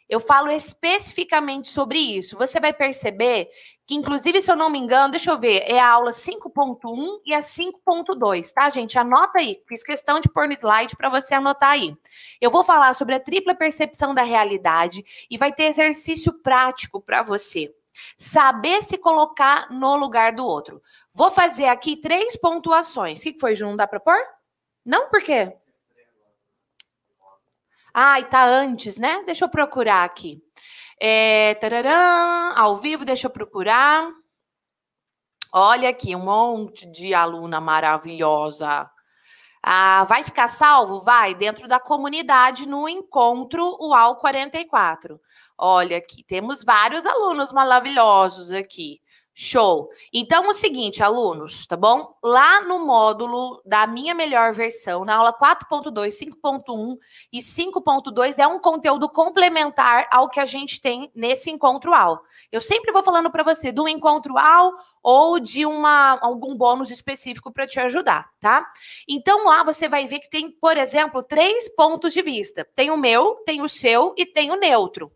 eu 0.08 0.18
falo 0.18 0.50
especificamente 0.50 1.70
sobre 1.70 1.98
isso. 1.98 2.36
Você 2.36 2.58
vai 2.58 2.72
perceber 2.72 3.48
que, 3.86 3.94
inclusive, 3.94 4.40
se 4.40 4.50
eu 4.50 4.56
não 4.56 4.70
me 4.70 4.78
engano, 4.78 5.12
deixa 5.12 5.30
eu 5.30 5.38
ver, 5.38 5.62
é 5.66 5.78
a 5.78 5.88
aula 5.88 6.12
5.1 6.12 7.20
e 7.24 7.32
a 7.32 7.40
5.2, 7.40 8.52
tá, 8.52 8.70
gente? 8.70 8.98
Anota 8.98 9.38
aí. 9.38 9.62
Fiz 9.68 9.84
questão 9.84 10.18
de 10.18 10.28
pôr 10.28 10.48
no 10.48 10.52
slide 10.52 10.96
para 10.96 11.10
você 11.10 11.34
anotar 11.34 11.70
aí. 11.70 11.94
Eu 12.40 12.50
vou 12.50 12.64
falar 12.64 12.94
sobre 12.94 13.14
a 13.14 13.20
tripla 13.20 13.54
percepção 13.54 14.14
da 14.14 14.22
realidade 14.22 15.04
e 15.30 15.36
vai 15.36 15.52
ter 15.52 15.64
exercício 15.64 16.42
prático 16.42 17.00
para 17.00 17.22
você. 17.22 17.72
Saber 18.16 18.82
se 18.82 18.98
colocar 18.98 19.70
no 19.70 19.94
lugar 19.96 20.32
do 20.32 20.44
outro. 20.44 20.82
Vou 21.12 21.30
fazer 21.30 21.66
aqui 21.66 21.96
três 21.96 22.36
pontuações. 22.36 23.20
O 23.20 23.22
que 23.22 23.38
foi, 23.38 23.54
Ju? 23.54 23.66
Não 23.66 23.76
dá 23.76 23.86
para 23.86 24.00
pôr? 24.00 24.18
Não, 24.84 25.08
por 25.10 25.22
quê? 25.22 25.52
Ai, 28.00 28.28
tá 28.28 28.44
antes, 28.44 28.96
né? 28.96 29.24
Deixa 29.24 29.44
eu 29.44 29.48
procurar 29.48 30.04
aqui. 30.04 30.40
É, 31.00 31.54
tararã, 31.56 32.52
ao 32.54 32.76
vivo, 32.76 33.04
deixa 33.04 33.26
eu 33.26 33.30
procurar. 33.32 34.08
Olha 35.52 35.88
aqui, 35.88 36.14
um 36.14 36.20
monte 36.24 36.86
de 36.92 37.12
aluna 37.12 37.60
maravilhosa. 37.60 38.88
Ah, 39.60 40.04
vai 40.04 40.22
ficar 40.22 40.46
salvo? 40.46 41.00
Vai, 41.00 41.34
dentro 41.34 41.66
da 41.66 41.80
comunidade 41.80 42.68
no 42.68 42.88
encontro 42.88 43.76
UAL 43.80 44.14
44. 44.18 45.20
Olha 45.58 45.96
aqui, 45.96 46.22
temos 46.22 46.62
vários 46.62 47.04
alunos 47.04 47.50
maravilhosos 47.50 48.52
aqui. 48.52 49.00
Show. 49.40 49.88
Então, 50.12 50.48
o 50.48 50.52
seguinte, 50.52 51.00
alunos, 51.00 51.64
tá 51.64 51.76
bom? 51.76 52.12
Lá 52.20 52.60
no 52.62 52.84
módulo 52.84 53.62
da 53.64 53.86
minha 53.86 54.12
melhor 54.12 54.52
versão, 54.52 55.04
na 55.04 55.14
aula 55.14 55.32
4.2, 55.32 56.08
5.1 56.42 56.96
e 57.32 57.38
5.2, 57.38 58.36
é 58.40 58.48
um 58.48 58.58
conteúdo 58.58 59.08
complementar 59.08 60.08
ao 60.10 60.28
que 60.28 60.40
a 60.40 60.44
gente 60.44 60.80
tem 60.80 61.08
nesse 61.14 61.52
encontro 61.52 61.94
AL. 61.94 62.20
Eu 62.50 62.60
sempre 62.60 62.90
vou 62.90 63.00
falando 63.00 63.30
para 63.30 63.44
você 63.44 63.70
do 63.70 63.86
encontro 63.86 64.36
AL 64.36 64.72
ou 65.04 65.38
de 65.38 65.64
uma, 65.64 66.18
algum 66.20 66.56
bônus 66.56 66.90
específico 66.90 67.52
para 67.52 67.64
te 67.64 67.78
ajudar, 67.78 68.28
tá? 68.40 68.68
Então, 69.08 69.44
lá 69.44 69.62
você 69.62 69.88
vai 69.88 70.04
ver 70.08 70.18
que 70.18 70.28
tem, 70.28 70.50
por 70.50 70.76
exemplo, 70.76 71.22
três 71.22 71.68
pontos 71.76 72.12
de 72.12 72.22
vista: 72.22 72.66
tem 72.74 72.90
o 72.90 72.96
meu, 72.96 73.36
tem 73.46 73.62
o 73.62 73.68
seu 73.68 74.14
e 74.18 74.26
tem 74.26 74.50
o 74.50 74.56
neutro. 74.56 75.12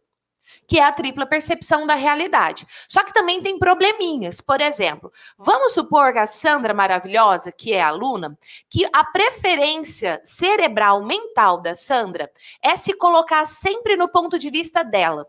Que 0.67 0.79
é 0.79 0.85
a 0.85 0.93
tripla 0.93 1.27
percepção 1.27 1.87
da 1.87 1.95
realidade. 1.95 2.67
Só 2.89 3.05
que 3.05 3.13
também 3.13 3.43
tem 3.43 3.59
probleminhas. 3.59 4.41
Por 4.41 4.61
exemplo, 4.61 5.13
vamos 5.37 5.75
supor 5.75 6.13
que 6.13 6.19
a 6.19 6.27
Sandra 6.27 6.73
maravilhosa, 6.73 7.53
que 7.53 7.73
é 7.73 7.83
aluna, 7.83 8.39
que 8.71 8.87
a 8.93 9.05
preferência 9.05 10.21
cerebral 10.25 11.05
mental 11.05 11.61
da 11.61 11.75
Sandra 11.75 12.31
é 12.63 12.75
se 12.77 12.95
colocar 12.95 13.45
sempre 13.45 13.97
no 13.97 14.09
ponto 14.09 14.39
de 14.39 14.51
vista 14.51 14.83
dela. 14.83 15.27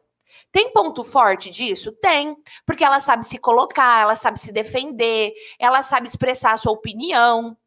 Tem 0.52 0.72
ponto 0.72 1.04
forte 1.04 1.50
disso? 1.50 1.92
Tem, 1.92 2.36
porque 2.66 2.84
ela 2.84 3.00
sabe 3.00 3.26
se 3.26 3.38
colocar, 3.38 4.02
ela 4.02 4.16
sabe 4.16 4.40
se 4.40 4.52
defender, 4.52 5.34
ela 5.60 5.82
sabe 5.82 6.08
expressar 6.08 6.54
a 6.54 6.58
sua 6.58 6.72
opinião. 6.72 7.58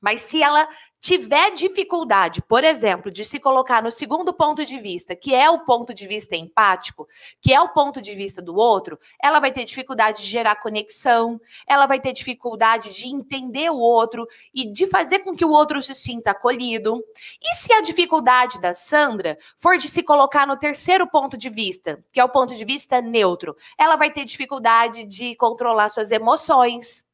Mas 0.00 0.22
se 0.22 0.42
ela 0.42 0.68
tiver 1.00 1.50
dificuldade, 1.52 2.42
por 2.42 2.62
exemplo, 2.62 3.10
de 3.10 3.24
se 3.24 3.40
colocar 3.40 3.82
no 3.82 3.90
segundo 3.90 4.34
ponto 4.34 4.64
de 4.64 4.78
vista, 4.78 5.16
que 5.16 5.34
é 5.34 5.48
o 5.48 5.60
ponto 5.60 5.94
de 5.94 6.06
vista 6.06 6.36
empático, 6.36 7.08
que 7.40 7.52
é 7.52 7.60
o 7.60 7.70
ponto 7.70 8.02
de 8.02 8.14
vista 8.14 8.42
do 8.42 8.54
outro, 8.54 8.98
ela 9.22 9.40
vai 9.40 9.50
ter 9.50 9.64
dificuldade 9.64 10.22
de 10.22 10.28
gerar 10.28 10.56
conexão, 10.56 11.40
ela 11.66 11.86
vai 11.86 11.98
ter 11.98 12.12
dificuldade 12.12 12.94
de 12.94 13.08
entender 13.08 13.70
o 13.70 13.78
outro 13.78 14.26
e 14.54 14.70
de 14.70 14.86
fazer 14.86 15.20
com 15.20 15.34
que 15.34 15.44
o 15.44 15.50
outro 15.50 15.82
se 15.82 15.94
sinta 15.94 16.32
acolhido. 16.32 17.02
E 17.42 17.54
se 17.54 17.72
a 17.72 17.80
dificuldade 17.80 18.60
da 18.60 18.74
Sandra 18.74 19.38
for 19.56 19.78
de 19.78 19.88
se 19.88 20.02
colocar 20.02 20.46
no 20.46 20.58
terceiro 20.58 21.06
ponto 21.06 21.36
de 21.36 21.48
vista, 21.48 22.04
que 22.12 22.20
é 22.20 22.24
o 22.24 22.28
ponto 22.28 22.54
de 22.54 22.64
vista 22.64 23.00
neutro, 23.00 23.56
ela 23.78 23.96
vai 23.96 24.10
ter 24.10 24.26
dificuldade 24.26 25.06
de 25.06 25.34
controlar 25.36 25.88
suas 25.88 26.10
emoções 26.10 27.04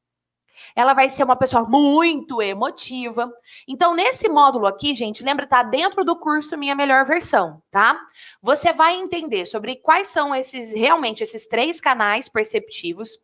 ela 0.75 0.95
vai 0.95 1.09
ser 1.09 1.25
uma 1.25 1.37
pessoa 1.37 1.65
muito 1.69 2.41
emotiva. 2.43 3.33
Então, 3.67 3.95
nesse 3.95 4.29
módulo 4.29 4.67
aqui, 4.67 4.95
gente, 4.95 5.23
lembra, 5.23 5.47
tá 5.47 5.63
dentro 5.63 6.05
do 6.05 6.19
curso 6.19 6.57
Minha 6.57 6.75
Melhor 6.75 7.05
Versão, 7.05 7.63
tá? 7.71 7.99
Você 8.43 8.73
vai 8.73 8.95
entender 8.95 9.45
sobre 9.45 9.77
quais 9.77 10.09
são 10.09 10.35
esses, 10.35 10.73
realmente, 10.73 11.23
esses 11.23 11.47
três 11.47 11.81
canais 11.81 12.29
perceptivos. 12.29 13.19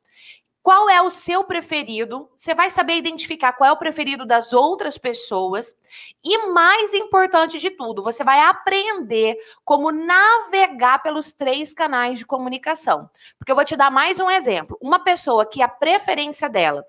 Qual 0.62 0.89
é 0.89 1.03
o 1.03 1.11
seu 1.11 1.43
preferido? 1.43 2.31
Você 2.37 2.55
vai 2.55 2.71
saber 2.71 2.95
identificar 2.95 3.53
qual 3.53 3.69
é 3.69 3.73
o 3.73 3.77
preferido 3.77 4.25
das 4.25 4.53
outras 4.53 4.97
pessoas. 4.97 5.75
E 6.23 6.47
mais 6.53 6.95
importante 6.95 7.59
de 7.59 7.69
tudo, 7.71 8.01
você 8.01 8.23
vai 8.23 8.39
aprender 8.39 9.37
como 9.65 9.91
navegar 9.91 11.03
pelos 11.03 11.33
três 11.33 11.75
canais 11.75 12.21
de 12.21 12.25
comunicação. 12.25 13.11
Porque 13.37 13.51
eu 13.51 13.57
vou 13.57 13.65
te 13.65 13.75
dar 13.75 13.91
mais 13.91 14.21
um 14.21 14.31
exemplo. 14.31 14.79
Uma 14.81 15.01
pessoa 15.01 15.45
que 15.45 15.61
a 15.61 15.67
preferência 15.67 16.49
dela 16.49 16.87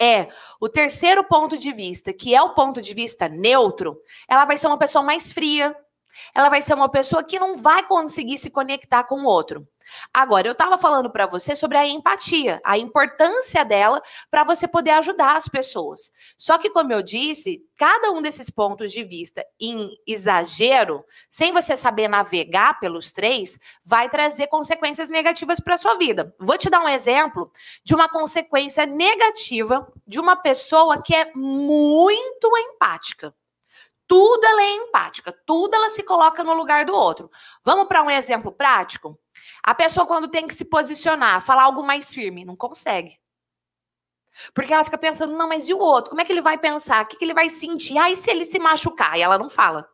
é 0.00 0.28
o 0.60 0.68
terceiro 0.68 1.24
ponto 1.24 1.56
de 1.56 1.72
vista, 1.72 2.12
que 2.12 2.34
é 2.34 2.42
o 2.42 2.54
ponto 2.54 2.80
de 2.80 2.92
vista 2.92 3.28
neutro, 3.28 4.00
ela 4.28 4.44
vai 4.44 4.56
ser 4.56 4.66
uma 4.66 4.78
pessoa 4.78 5.02
mais 5.02 5.32
fria. 5.32 5.76
Ela 6.34 6.48
vai 6.48 6.62
ser 6.62 6.74
uma 6.74 6.88
pessoa 6.88 7.22
que 7.22 7.38
não 7.38 7.56
vai 7.56 7.86
conseguir 7.86 8.38
se 8.38 8.50
conectar 8.50 9.04
com 9.04 9.16
o 9.16 9.26
outro. 9.26 9.66
Agora, 10.12 10.48
eu 10.48 10.52
estava 10.52 10.78
falando 10.78 11.10
para 11.10 11.26
você 11.26 11.54
sobre 11.54 11.76
a 11.76 11.86
empatia, 11.86 12.60
a 12.64 12.78
importância 12.78 13.64
dela 13.64 14.02
para 14.30 14.44
você 14.44 14.66
poder 14.66 14.90
ajudar 14.90 15.36
as 15.36 15.48
pessoas. 15.48 16.12
Só 16.38 16.58
que, 16.58 16.70
como 16.70 16.92
eu 16.92 17.02
disse, 17.02 17.62
cada 17.76 18.10
um 18.10 18.22
desses 18.22 18.50
pontos 18.50 18.92
de 18.92 19.04
vista 19.04 19.44
em 19.60 19.90
exagero, 20.06 21.04
sem 21.28 21.52
você 21.52 21.76
saber 21.76 22.08
navegar 22.08 22.78
pelos 22.80 23.12
três, 23.12 23.58
vai 23.84 24.08
trazer 24.08 24.46
consequências 24.48 25.08
negativas 25.08 25.60
para 25.60 25.76
sua 25.76 25.96
vida. 25.96 26.34
Vou 26.38 26.56
te 26.58 26.70
dar 26.70 26.80
um 26.80 26.88
exemplo 26.88 27.50
de 27.84 27.94
uma 27.94 28.08
consequência 28.08 28.86
negativa 28.86 29.86
de 30.06 30.18
uma 30.18 30.36
pessoa 30.36 31.02
que 31.02 31.14
é 31.14 31.32
muito 31.34 32.50
empática. 32.56 33.34
Tudo 34.06 34.44
ela 34.44 34.62
é 34.62 34.72
empática, 34.72 35.36
tudo 35.44 35.74
ela 35.74 35.88
se 35.88 36.02
coloca 36.02 36.44
no 36.44 36.54
lugar 36.54 36.84
do 36.84 36.94
outro. 36.94 37.30
Vamos 37.64 37.86
para 37.86 38.02
um 38.02 38.10
exemplo 38.10 38.52
prático? 38.52 39.18
A 39.62 39.74
pessoa, 39.74 40.06
quando 40.06 40.28
tem 40.28 40.46
que 40.46 40.54
se 40.54 40.64
posicionar, 40.64 41.44
falar 41.44 41.64
algo 41.64 41.82
mais 41.82 42.14
firme, 42.14 42.44
não 42.44 42.56
consegue. 42.56 43.18
Porque 44.54 44.72
ela 44.72 44.84
fica 44.84 44.98
pensando, 44.98 45.36
não, 45.36 45.48
mas 45.48 45.68
e 45.68 45.74
o 45.74 45.78
outro? 45.78 46.10
Como 46.10 46.20
é 46.20 46.24
que 46.24 46.32
ele 46.32 46.42
vai 46.42 46.58
pensar? 46.58 47.04
O 47.04 47.08
que, 47.08 47.16
que 47.16 47.24
ele 47.24 47.34
vai 47.34 47.48
sentir? 47.48 47.98
Ah, 47.98 48.10
e 48.10 48.16
se 48.16 48.30
ele 48.30 48.44
se 48.44 48.58
machucar? 48.58 49.18
E 49.18 49.22
ela 49.22 49.38
não 49.38 49.48
fala. 49.48 49.88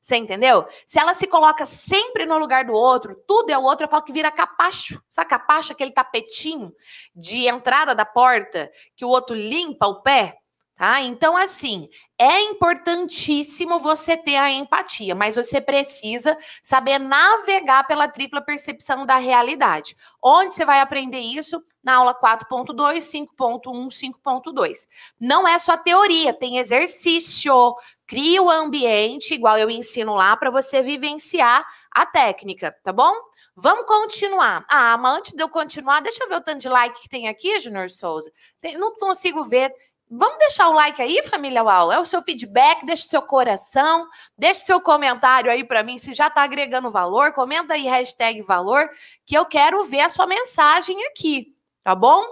Você 0.00 0.16
entendeu? 0.16 0.66
Se 0.86 0.98
ela 0.98 1.12
se 1.12 1.26
coloca 1.26 1.66
sempre 1.66 2.24
no 2.24 2.38
lugar 2.38 2.64
do 2.64 2.72
outro, 2.72 3.14
tudo 3.26 3.50
é 3.50 3.58
o 3.58 3.62
outro, 3.62 3.84
eu 3.84 3.90
falo 3.90 4.02
que 4.02 4.12
vira 4.12 4.30
capacho. 4.30 5.02
Sabe 5.08 5.28
capacho, 5.28 5.72
aquele 5.72 5.92
tapetinho 5.92 6.74
de 7.14 7.46
entrada 7.46 7.94
da 7.94 8.06
porta 8.06 8.70
que 8.96 9.04
o 9.04 9.08
outro 9.08 9.34
limpa 9.34 9.86
o 9.86 10.00
pé? 10.02 10.39
Tá? 10.80 11.02
Então, 11.02 11.36
assim, 11.36 11.90
é 12.18 12.40
importantíssimo 12.40 13.78
você 13.78 14.16
ter 14.16 14.36
a 14.36 14.50
empatia, 14.50 15.14
mas 15.14 15.36
você 15.36 15.60
precisa 15.60 16.34
saber 16.62 16.98
navegar 16.98 17.86
pela 17.86 18.08
tripla 18.08 18.40
percepção 18.40 19.04
da 19.04 19.18
realidade. 19.18 19.94
Onde 20.24 20.54
você 20.54 20.64
vai 20.64 20.80
aprender 20.80 21.18
isso? 21.18 21.62
Na 21.84 21.96
aula 21.96 22.14
4.2, 22.14 22.96
5.1, 23.02 23.88
5.2. 23.90 24.86
Não 25.20 25.46
é 25.46 25.58
só 25.58 25.76
teoria, 25.76 26.32
tem 26.32 26.56
exercício. 26.56 27.76
Cria 28.06 28.42
o 28.42 28.48
ambiente, 28.48 29.34
igual 29.34 29.58
eu 29.58 29.68
ensino 29.68 30.14
lá, 30.14 30.34
para 30.34 30.50
você 30.50 30.82
vivenciar 30.82 31.62
a 31.94 32.06
técnica, 32.06 32.74
tá 32.82 32.90
bom? 32.90 33.12
Vamos 33.54 33.84
continuar. 33.84 34.64
Ah, 34.66 34.96
mas 34.96 35.18
antes 35.18 35.34
de 35.34 35.42
eu 35.42 35.48
continuar, 35.50 36.00
deixa 36.00 36.24
eu 36.24 36.28
ver 36.30 36.36
o 36.36 36.40
tanto 36.40 36.60
de 36.60 36.68
like 36.70 37.02
que 37.02 37.08
tem 37.10 37.28
aqui, 37.28 37.60
Junior 37.60 37.90
Souza. 37.90 38.32
Tem, 38.58 38.78
não 38.78 38.94
consigo 38.94 39.44
ver. 39.44 39.70
Vamos 40.12 40.38
deixar 40.38 40.68
o 40.68 40.72
like 40.72 41.00
aí, 41.00 41.22
família 41.22 41.62
UAU. 41.62 41.92
É 41.92 42.00
o 42.00 42.04
seu 42.04 42.20
feedback, 42.20 42.84
deixe 42.84 43.04
seu 43.04 43.22
coração, 43.22 44.08
deixe 44.36 44.60
seu 44.60 44.80
comentário 44.80 45.48
aí 45.48 45.62
para 45.62 45.84
mim 45.84 45.98
se 45.98 46.12
já 46.12 46.26
está 46.26 46.42
agregando 46.42 46.90
valor. 46.90 47.32
Comenta 47.32 47.74
aí 47.74 47.84
hashtag 47.84 48.42
valor, 48.42 48.90
que 49.24 49.38
eu 49.38 49.46
quero 49.46 49.84
ver 49.84 50.00
a 50.00 50.08
sua 50.08 50.26
mensagem 50.26 50.96
aqui, 51.06 51.54
tá 51.84 51.94
bom? 51.94 52.24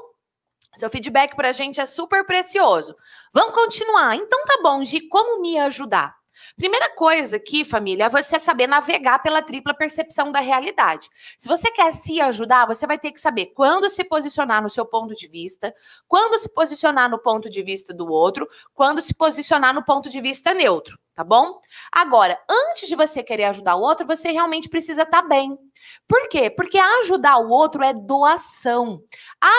Seu 0.74 0.90
feedback 0.90 1.36
para 1.36 1.50
a 1.50 1.52
gente 1.52 1.80
é 1.80 1.86
super 1.86 2.26
precioso. 2.26 2.96
Vamos 3.32 3.54
continuar. 3.54 4.16
Então 4.16 4.44
tá 4.44 4.58
bom, 4.60 4.82
Gi, 4.84 5.02
como 5.08 5.40
me 5.40 5.56
ajudar? 5.58 6.17
Primeira 6.56 6.94
coisa 6.94 7.36
aqui, 7.36 7.64
família, 7.64 8.04
é 8.04 8.08
você 8.08 8.38
saber 8.38 8.66
navegar 8.66 9.20
pela 9.20 9.42
tripla 9.42 9.74
percepção 9.74 10.32
da 10.32 10.40
realidade. 10.40 11.08
Se 11.36 11.48
você 11.48 11.70
quer 11.70 11.92
se 11.92 12.20
ajudar, 12.20 12.66
você 12.66 12.86
vai 12.86 12.98
ter 12.98 13.12
que 13.12 13.20
saber 13.20 13.46
quando 13.54 13.88
se 13.88 14.04
posicionar 14.04 14.62
no 14.62 14.70
seu 14.70 14.84
ponto 14.84 15.14
de 15.14 15.28
vista, 15.28 15.74
quando 16.06 16.38
se 16.38 16.48
posicionar 16.48 17.10
no 17.10 17.18
ponto 17.18 17.48
de 17.48 17.62
vista 17.62 17.94
do 17.94 18.08
outro, 18.08 18.48
quando 18.74 19.00
se 19.00 19.14
posicionar 19.14 19.74
no 19.74 19.84
ponto 19.84 20.08
de 20.08 20.20
vista 20.20 20.52
neutro, 20.54 20.98
tá 21.14 21.24
bom? 21.24 21.60
Agora, 21.92 22.38
antes 22.48 22.88
de 22.88 22.96
você 22.96 23.22
querer 23.22 23.44
ajudar 23.44 23.76
o 23.76 23.82
outro, 23.82 24.06
você 24.06 24.30
realmente 24.30 24.68
precisa 24.68 25.02
estar 25.02 25.22
tá 25.22 25.28
bem. 25.28 25.58
Por 26.06 26.28
quê? 26.28 26.50
Porque 26.50 26.78
ajudar 26.78 27.38
o 27.38 27.50
outro 27.50 27.82
é 27.82 27.92
doação. 27.92 29.02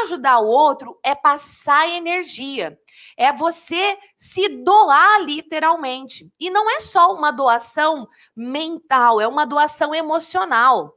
Ajudar 0.03 0.39
o 0.39 0.47
outro 0.47 0.99
é 1.03 1.15
passar 1.15 1.87
energia. 1.87 2.77
É 3.19 3.33
você 3.33 3.97
se 4.17 4.47
doar 4.63 5.21
literalmente. 5.23 6.31
E 6.39 6.49
não 6.49 6.71
é 6.71 6.79
só 6.79 7.13
uma 7.13 7.31
doação 7.31 8.07
mental, 8.33 9.19
é 9.19 9.27
uma 9.27 9.45
doação 9.45 9.93
emocional. 9.93 10.93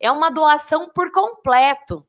É 0.00 0.10
uma 0.10 0.32
doação 0.32 0.90
por 0.92 1.12
completo. 1.12 2.04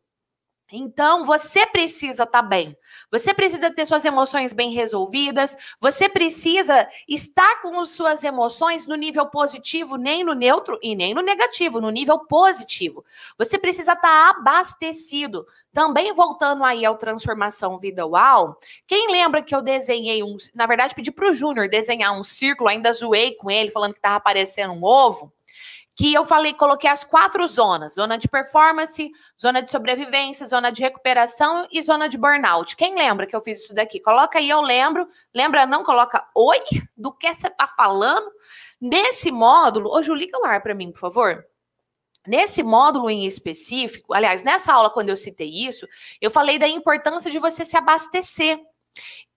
Então, 0.72 1.26
você 1.26 1.66
precisa 1.66 2.24
estar 2.24 2.42
tá 2.42 2.42
bem. 2.42 2.78
Você 3.12 3.34
precisa 3.34 3.70
ter 3.70 3.86
suas 3.86 4.06
emoções 4.06 4.54
bem 4.54 4.72
resolvidas. 4.72 5.58
Você 5.80 6.08
precisa 6.08 6.88
estar 7.08 7.62
com 7.62 7.80
as 7.80 7.90
suas 7.90 8.24
emoções 8.24 8.88
no 8.88 8.96
nível 8.96 9.26
positivo, 9.28 9.98
nem 9.98 10.24
no 10.24 10.34
neutro 10.34 10.80
e 10.82 10.96
nem 10.96 11.14
no 11.14 11.22
negativo, 11.22 11.82
no 11.82 11.90
nível 11.90 12.20
positivo. 12.20 13.04
Você 13.38 13.58
precisa 13.58 13.94
estar 13.94 14.08
tá 14.08 14.30
abastecido. 14.30 15.46
Também 15.74 16.14
voltando 16.14 16.66
aí 16.66 16.84
ao 16.84 16.98
Transformação 16.98 17.80
Vida 17.80 18.06
Uau, 18.06 18.58
quem 18.86 19.10
lembra 19.10 19.42
que 19.42 19.56
eu 19.56 19.62
desenhei 19.62 20.22
um. 20.22 20.36
Na 20.54 20.68
verdade, 20.68 20.94
pedi 20.94 21.12
para 21.12 21.30
o 21.30 21.34
Júnior 21.34 21.70
desenhar 21.70 22.12
um 22.20 22.26
círculo, 22.26 22.70
ainda 22.70 22.92
zoei 22.92 23.36
com 23.36 23.50
ele, 23.50 23.72
falando 23.72 23.94
que 23.94 24.00
estava 24.00 24.18
aparecendo 24.18 24.74
um 24.74 24.84
ovo 24.84 25.32
que 26.02 26.12
eu 26.12 26.26
falei, 26.26 26.52
coloquei 26.56 26.90
as 26.90 27.04
quatro 27.04 27.46
zonas: 27.46 27.94
zona 27.94 28.18
de 28.18 28.28
performance, 28.28 29.12
zona 29.40 29.62
de 29.62 29.70
sobrevivência, 29.70 30.48
zona 30.48 30.72
de 30.72 30.82
recuperação 30.82 31.68
e 31.72 31.80
zona 31.80 32.10
de 32.10 32.18
burnout. 32.18 32.76
Quem 32.76 32.96
lembra 32.96 33.28
que 33.28 33.36
eu 33.36 33.42
fiz 33.42 33.62
isso 33.64 33.76
daqui? 33.76 34.00
Coloca 34.00 34.40
aí, 34.40 34.50
eu 34.50 34.62
lembro. 34.62 35.08
Lembra 35.32 35.68
não? 35.68 35.84
Coloca 35.84 36.28
oi, 36.36 36.58
do 36.98 37.14
que 37.14 37.32
você 37.32 37.50
está 37.50 37.68
falando? 37.68 38.32
Nesse 38.82 39.32
módulo, 39.32 39.96
ô 39.96 40.02
Ju, 40.02 40.16
liga 40.16 40.40
o 40.40 40.46
ar 40.46 40.64
para 40.64 40.74
mim, 40.74 40.92
por 40.92 40.98
favor. 40.98 41.46
Nesse 42.26 42.64
módulo 42.64 43.08
em 43.08 43.28
específico, 43.28 44.12
aliás, 44.12 44.42
nessa 44.42 44.74
aula, 44.74 44.90
quando 44.90 45.10
eu 45.10 45.18
citei 45.18 45.50
isso, 45.50 45.88
eu 46.20 46.32
falei 46.32 46.58
da 46.58 46.68
importância 46.68 47.30
de 47.30 47.38
você 47.38 47.64
se 47.64 47.78
abastecer, 47.78 48.60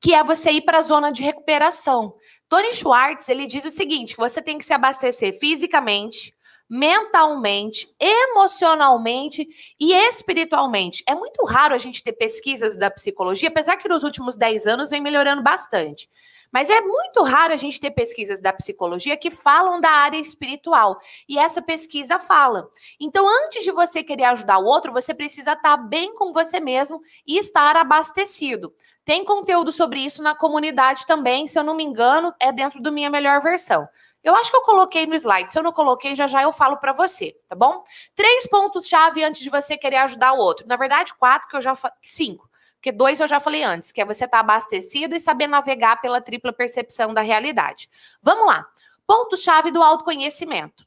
que 0.01 0.15
é 0.15 0.25
você 0.25 0.51
ir 0.51 0.63
para 0.63 0.79
a 0.79 0.83
zona 0.83 1.13
de 1.13 1.23
recuperação. 1.23 2.15
Tony 2.49 2.73
Schwartz, 2.73 3.29
ele 3.29 3.47
diz 3.47 3.67
o 3.67 3.71
seguinte, 3.71 4.15
que 4.15 4.21
você 4.21 4.41
tem 4.41 4.57
que 4.57 4.65
se 4.65 4.73
abastecer 4.73 5.39
fisicamente, 5.39 6.35
mentalmente, 6.69 7.89
emocionalmente 8.01 9.47
e 9.79 9.93
espiritualmente. 9.93 11.03
É 11.09 11.15
muito 11.15 11.45
raro 11.45 11.75
a 11.75 11.79
gente 11.79 12.03
ter 12.03 12.13
pesquisas 12.13 12.77
da 12.77 12.91
psicologia, 12.91 13.49
apesar 13.49 13.77
que 13.77 13.89
nos 13.89 14.03
últimos 14.03 14.37
10 14.37 14.67
anos 14.67 14.91
vem 14.91 15.01
melhorando 15.01 15.43
bastante. 15.43 16.09
Mas 16.55 16.71
é 16.71 16.81
muito 16.83 17.25
raro 17.25 17.53
a 17.53 17.57
gente 17.57 17.81
ter 17.81 17.91
pesquisas 17.91 18.41
da 18.41 18.53
psicologia 18.53 19.17
que 19.17 19.29
falam 19.29 19.81
da 19.81 19.91
área 19.91 20.19
espiritual. 20.19 21.01
E 21.29 21.37
essa 21.37 21.61
pesquisa 21.61 22.21
fala. 22.21 22.69
Então, 23.01 23.27
antes 23.29 23.65
de 23.65 23.73
você 23.73 24.05
querer 24.05 24.23
ajudar 24.27 24.59
o 24.59 24.65
outro, 24.65 24.93
você 24.93 25.13
precisa 25.13 25.55
estar 25.55 25.77
bem 25.77 26.15
com 26.15 26.33
você 26.33 26.61
mesmo 26.61 27.03
e 27.27 27.39
estar 27.39 27.77
abastecido. 27.77 28.73
Tem 29.05 29.25
conteúdo 29.25 29.73
sobre 29.73 29.99
isso 29.99 30.23
na 30.23 30.35
comunidade 30.35 31.05
também, 31.07 31.47
se 31.49 31.59
eu 31.59 31.65
não 31.65 31.75
me 31.75 31.83
engano, 31.83 32.33
é 32.41 32.53
dentro 32.53 32.81
do 32.81 32.93
minha 32.93 33.11
melhor 33.11 33.41
versão. 33.41 33.87
Eu 34.25 34.35
acho 34.35 34.51
que 34.51 34.57
eu 34.57 34.63
coloquei 34.63 35.07
no 35.07 35.15
slide. 35.15 35.53
Se 35.53 35.59
eu 35.59 35.63
não 35.63 35.73
coloquei, 35.73 36.15
já 36.15 36.27
já 36.27 36.43
eu 36.43 36.51
falo 36.51 36.79
para 36.79 36.95
você, 36.95 37.37
tá 37.47 37.55
bom? 37.55 37.85
Três 38.15 38.47
pontos-chave 38.47 39.23
antes 39.23 39.43
de 39.43 39.51
você 39.51 39.77
querer 39.77 39.99
ajudar 39.99 40.33
o 40.33 40.39
outro. 40.39 40.67
Na 40.67 40.77
verdade, 40.77 41.13
quatro 41.15 41.47
que 41.47 41.55
eu 41.55 41.61
já 41.61 41.77
cinco. 42.03 42.49
Porque 42.77 42.91
dois 42.91 43.21
eu 43.21 43.27
já 43.27 43.39
falei 43.39 43.63
antes, 43.63 43.93
que 43.93 44.01
é 44.01 44.05
você 44.05 44.25
estar 44.25 44.39
tá 44.39 44.41
abastecido 44.41 45.15
e 45.15 45.21
saber 45.21 45.47
navegar 45.47 46.01
pela 46.01 46.23
tripla 46.23 46.53
percepção 46.53 47.13
da 47.13 47.21
realidade. 47.21 47.89
Vamos 48.23 48.47
lá. 48.47 48.67
Ponto-chave 49.07 49.71
do 49.71 49.83
autoconhecimento. 49.83 50.87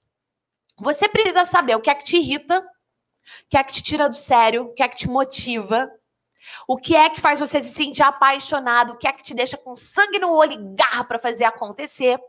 Você 0.80 1.08
precisa 1.08 1.46
saber 1.46 1.76
o 1.76 1.82
que 1.82 1.90
é 1.90 1.96
que 1.96 2.04
te 2.04 2.18
irrita, 2.18 2.60
o 2.60 3.50
que 3.50 3.58
é 3.58 3.64
que 3.64 3.74
te 3.74 3.84
tira 3.84 4.10
do 4.10 4.16
sério, 4.16 4.66
o 4.66 4.74
que 4.74 4.82
é 4.82 4.88
que 4.88 4.98
te 4.98 5.08
motiva, 5.08 5.92
o 6.68 6.78
que 6.78 6.96
é 6.96 7.10
que 7.10 7.22
faz 7.22 7.40
você 7.40 7.62
se 7.62 7.74
sentir 7.74 8.04
apaixonado, 8.04 8.94
o 8.94 8.98
que 8.98 9.08
é 9.08 9.14
que 9.14 9.24
te 9.24 9.34
deixa 9.34 9.58
com 9.58 9.76
sangue 9.76 10.20
no 10.20 10.32
olho 10.34 10.54
e 10.54 10.76
garra 10.76 11.04
para 11.04 11.20
fazer 11.20 11.46
acontecer. 11.46 12.20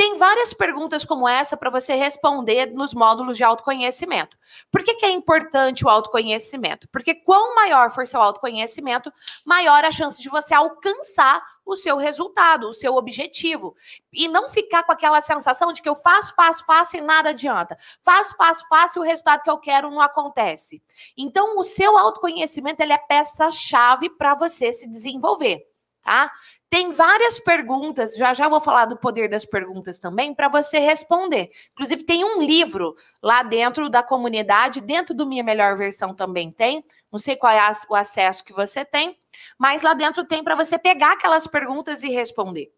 Tem 0.00 0.16
várias 0.16 0.54
perguntas 0.54 1.04
como 1.04 1.28
essa 1.28 1.58
para 1.58 1.68
você 1.68 1.94
responder 1.94 2.72
nos 2.72 2.94
módulos 2.94 3.36
de 3.36 3.44
autoconhecimento. 3.44 4.34
Por 4.72 4.82
que, 4.82 4.94
que 4.94 5.04
é 5.04 5.10
importante 5.10 5.84
o 5.84 5.90
autoconhecimento? 5.90 6.88
Porque 6.88 7.14
quanto 7.14 7.54
maior 7.54 7.90
for 7.90 8.06
seu 8.06 8.18
autoconhecimento, 8.22 9.12
maior 9.44 9.84
a 9.84 9.90
chance 9.90 10.18
de 10.22 10.30
você 10.30 10.54
alcançar 10.54 11.42
o 11.66 11.76
seu 11.76 11.98
resultado, 11.98 12.70
o 12.70 12.72
seu 12.72 12.94
objetivo. 12.94 13.76
E 14.10 14.26
não 14.26 14.48
ficar 14.48 14.84
com 14.84 14.92
aquela 14.92 15.20
sensação 15.20 15.70
de 15.70 15.82
que 15.82 15.88
eu 15.90 15.94
faço, 15.94 16.34
faço, 16.34 16.64
faço 16.64 16.96
e 16.96 17.02
nada 17.02 17.28
adianta. 17.28 17.76
Faço, 18.02 18.34
faço, 18.38 18.66
faço 18.70 18.98
e 18.98 19.02
o 19.02 19.04
resultado 19.04 19.42
que 19.42 19.50
eu 19.50 19.58
quero 19.58 19.90
não 19.90 20.00
acontece. 20.00 20.82
Então, 21.14 21.58
o 21.58 21.62
seu 21.62 21.98
autoconhecimento 21.98 22.82
ele 22.82 22.94
é 22.94 22.98
peça-chave 22.98 24.08
para 24.08 24.34
você 24.34 24.72
se 24.72 24.88
desenvolver 24.88 25.69
tá? 26.02 26.30
Tem 26.68 26.92
várias 26.92 27.38
perguntas, 27.38 28.16
já 28.16 28.32
já 28.32 28.48
vou 28.48 28.60
falar 28.60 28.86
do 28.86 28.96
poder 28.96 29.28
das 29.28 29.44
perguntas 29.44 29.98
também, 29.98 30.34
para 30.34 30.48
você 30.48 30.78
responder. 30.78 31.50
Inclusive, 31.72 32.04
tem 32.04 32.24
um 32.24 32.42
livro 32.42 32.94
lá 33.22 33.42
dentro 33.42 33.88
da 33.88 34.02
comunidade, 34.02 34.80
dentro 34.80 35.14
do 35.14 35.26
Minha 35.26 35.44
Melhor 35.44 35.76
Versão 35.76 36.14
também 36.14 36.50
tem. 36.50 36.84
Não 37.10 37.18
sei 37.18 37.36
qual 37.36 37.52
é 37.52 37.72
o 37.88 37.94
acesso 37.94 38.44
que 38.44 38.52
você 38.52 38.84
tem, 38.84 39.18
mas 39.58 39.82
lá 39.82 39.94
dentro 39.94 40.24
tem 40.24 40.44
para 40.44 40.54
você 40.54 40.78
pegar 40.78 41.12
aquelas 41.12 41.46
perguntas 41.46 42.02
e 42.02 42.08
responder. 42.08 42.72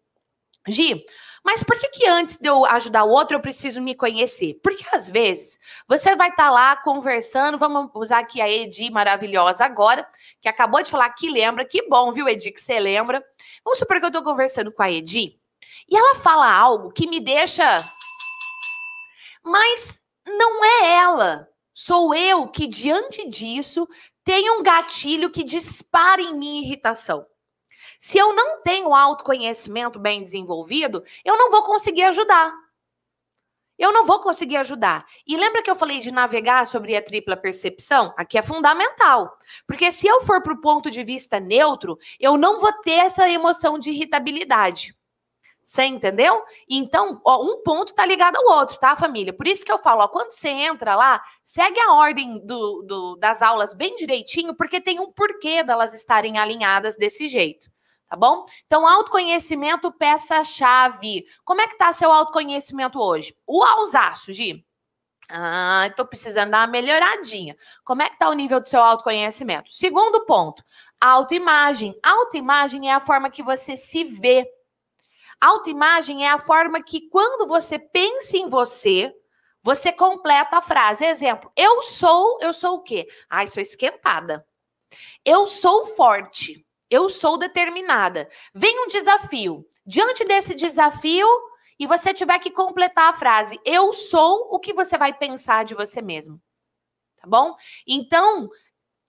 Gi, 0.67 1.05
mas 1.43 1.61
por 1.61 1.77
que, 1.77 1.89
que 1.89 2.07
antes 2.07 2.37
de 2.37 2.47
eu 2.47 2.65
ajudar 2.65 3.03
o 3.03 3.09
outro 3.09 3.35
eu 3.35 3.41
preciso 3.41 3.81
me 3.81 3.93
conhecer? 3.93 4.59
Porque 4.63 4.85
às 4.93 5.09
vezes 5.09 5.59
você 5.87 6.15
vai 6.15 6.29
estar 6.29 6.45
tá 6.45 6.51
lá 6.51 6.75
conversando, 6.77 7.57
vamos 7.57 7.91
usar 7.95 8.19
aqui 8.19 8.39
a 8.41 8.49
Edi 8.49 8.89
maravilhosa 8.89 9.65
agora, 9.65 10.07
que 10.41 10.47
acabou 10.47 10.81
de 10.81 10.89
falar 10.89 11.09
que 11.09 11.29
lembra, 11.29 11.65
que 11.65 11.87
bom, 11.89 12.13
viu, 12.13 12.29
Edi, 12.29 12.49
que 12.51 12.61
você 12.61 12.79
lembra. 12.79 13.21
Vamos 13.63 13.79
supor 13.79 13.99
que 13.99 14.05
eu 14.05 14.07
estou 14.07 14.23
conversando 14.23 14.71
com 14.71 14.81
a 14.81 14.89
Edi 14.89 15.37
e 15.89 15.97
ela 15.97 16.15
fala 16.15 16.51
algo 16.51 16.91
que 16.91 17.07
me 17.07 17.19
deixa. 17.19 17.77
Mas 19.43 20.03
não 20.25 20.63
é 20.63 20.93
ela. 20.93 21.49
Sou 21.73 22.15
eu 22.15 22.47
que, 22.47 22.67
diante 22.67 23.27
disso, 23.27 23.87
tenho 24.23 24.59
um 24.59 24.63
gatilho 24.63 25.29
que 25.29 25.43
dispara 25.43 26.21
em 26.21 26.37
mim 26.37 26.63
irritação. 26.63 27.25
Se 28.05 28.17
eu 28.17 28.33
não 28.33 28.61
tenho 28.61 28.93
autoconhecimento 28.93 29.97
bem 29.97 30.21
desenvolvido, 30.21 31.05
eu 31.23 31.37
não 31.37 31.49
vou 31.49 31.63
conseguir 31.63 32.03
ajudar. 32.03 32.53
Eu 33.79 33.93
não 33.93 34.05
vou 34.05 34.19
conseguir 34.19 34.57
ajudar. 34.57 35.05
E 35.25 35.37
lembra 35.37 35.63
que 35.63 35.71
eu 35.71 35.75
falei 35.75 36.01
de 36.01 36.11
navegar 36.11 36.67
sobre 36.67 36.97
a 36.97 37.01
tripla 37.01 37.37
percepção? 37.37 38.13
Aqui 38.17 38.37
é 38.37 38.41
fundamental. 38.41 39.37
Porque 39.65 39.89
se 39.89 40.05
eu 40.05 40.19
for 40.23 40.43
para 40.43 40.51
o 40.51 40.59
ponto 40.59 40.91
de 40.91 41.01
vista 41.01 41.39
neutro, 41.39 41.97
eu 42.19 42.37
não 42.37 42.59
vou 42.59 42.73
ter 42.73 43.05
essa 43.05 43.29
emoção 43.29 43.79
de 43.79 43.91
irritabilidade. 43.91 44.93
Você 45.63 45.85
entendeu? 45.85 46.43
Então, 46.69 47.21
ó, 47.25 47.41
um 47.41 47.63
ponto 47.63 47.93
tá 47.93 48.05
ligado 48.05 48.35
ao 48.35 48.57
outro, 48.57 48.77
tá, 48.79 48.97
família? 48.97 49.31
Por 49.31 49.47
isso 49.47 49.63
que 49.63 49.71
eu 49.71 49.77
falo, 49.77 50.01
ó, 50.01 50.09
quando 50.09 50.33
você 50.33 50.49
entra 50.49 50.93
lá, 50.93 51.23
segue 51.41 51.79
a 51.79 51.93
ordem 51.93 52.45
do, 52.45 52.81
do, 52.81 53.15
das 53.15 53.41
aulas 53.41 53.73
bem 53.73 53.95
direitinho, 53.95 54.53
porque 54.53 54.81
tem 54.81 54.99
um 54.99 55.09
porquê 55.09 55.63
delas 55.63 55.93
estarem 55.93 56.37
alinhadas 56.37 56.97
desse 56.97 57.27
jeito 57.27 57.71
tá 58.13 58.17
bom? 58.17 58.45
Então, 58.67 58.87
autoconhecimento, 58.87 59.91
peça-chave. 59.91 61.25
Como 61.43 61.61
é 61.61 61.67
que 61.67 61.75
tá 61.75 61.91
seu 61.91 62.11
autoconhecimento 62.11 62.99
hoje? 63.01 63.35
O 63.47 63.63
alzaço, 63.63 64.31
Gi. 64.31 64.63
Ah, 65.27 65.89
tô 65.95 66.05
precisando 66.05 66.51
dar 66.51 66.59
uma 66.59 66.67
melhoradinha. 66.67 67.57
Como 67.83 68.03
é 68.03 68.09
que 68.11 68.19
tá 68.19 68.29
o 68.29 68.33
nível 68.33 68.59
do 68.59 68.69
seu 68.69 68.83
autoconhecimento? 68.83 69.73
Segundo 69.73 70.27
ponto, 70.27 70.63
autoimagem. 71.01 71.97
Autoimagem 72.03 72.87
é 72.87 72.93
a 72.93 72.99
forma 72.99 73.31
que 73.31 73.41
você 73.41 73.75
se 73.75 74.03
vê. 74.03 74.47
Autoimagem 75.41 76.23
é 76.23 76.29
a 76.29 76.37
forma 76.37 76.83
que 76.83 77.09
quando 77.09 77.47
você 77.47 77.79
pensa 77.79 78.37
em 78.37 78.47
você, 78.47 79.11
você 79.63 79.91
completa 79.91 80.57
a 80.57 80.61
frase. 80.61 81.03
Exemplo, 81.03 81.51
eu 81.55 81.81
sou, 81.81 82.37
eu 82.41 82.53
sou 82.53 82.75
o 82.75 82.83
quê? 82.83 83.07
Ai, 83.27 83.47
sou 83.47 83.63
esquentada. 83.63 84.45
Eu 85.25 85.47
sou 85.47 85.87
forte. 85.87 86.63
Eu 86.93 87.09
sou 87.09 87.39
determinada. 87.39 88.29
Vem 88.53 88.85
um 88.85 88.87
desafio. 88.87 89.65
Diante 89.83 90.23
desse 90.25 90.53
desafio, 90.53 91.27
e 91.79 91.87
você 91.87 92.13
tiver 92.13 92.37
que 92.37 92.51
completar 92.51 93.09
a 93.09 93.13
frase, 93.13 93.59
eu 93.65 93.91
sou 93.91 94.47
o 94.51 94.59
que 94.59 94.75
você 94.75 94.95
vai 94.95 95.11
pensar 95.11 95.65
de 95.65 95.73
você 95.73 96.03
mesmo. 96.03 96.39
Tá 97.19 97.27
bom? 97.27 97.55
Então, 97.87 98.47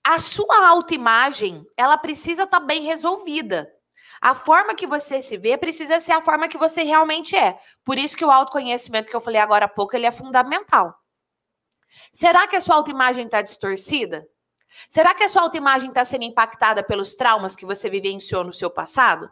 a 0.02 0.18
sua 0.18 0.66
autoimagem, 0.66 1.62
ela 1.76 1.98
precisa 1.98 2.44
estar 2.44 2.58
tá 2.58 2.64
bem 2.64 2.84
resolvida. 2.84 3.70
A 4.18 4.32
forma 4.34 4.74
que 4.74 4.86
você 4.86 5.20
se 5.20 5.36
vê 5.36 5.58
precisa 5.58 6.00
ser 6.00 6.12
a 6.12 6.22
forma 6.22 6.48
que 6.48 6.56
você 6.56 6.84
realmente 6.84 7.36
é. 7.36 7.60
Por 7.84 7.98
isso 7.98 8.16
que 8.16 8.24
o 8.24 8.30
autoconhecimento 8.30 9.10
que 9.10 9.16
eu 9.16 9.20
falei 9.20 9.42
agora 9.42 9.66
há 9.66 9.68
pouco, 9.68 9.94
ele 9.94 10.06
é 10.06 10.10
fundamental. 10.10 10.98
Será 12.14 12.46
que 12.46 12.56
a 12.56 12.62
sua 12.62 12.76
autoimagem 12.76 13.26
está 13.26 13.42
distorcida? 13.42 14.26
Será 14.88 15.14
que 15.14 15.24
a 15.24 15.28
sua 15.28 15.42
autoimagem 15.42 15.88
está 15.88 16.04
sendo 16.04 16.24
impactada 16.24 16.82
pelos 16.82 17.14
traumas 17.14 17.56
que 17.56 17.66
você 17.66 17.88
vivenciou 17.90 18.44
no 18.44 18.52
seu 18.52 18.70
passado? 18.70 19.30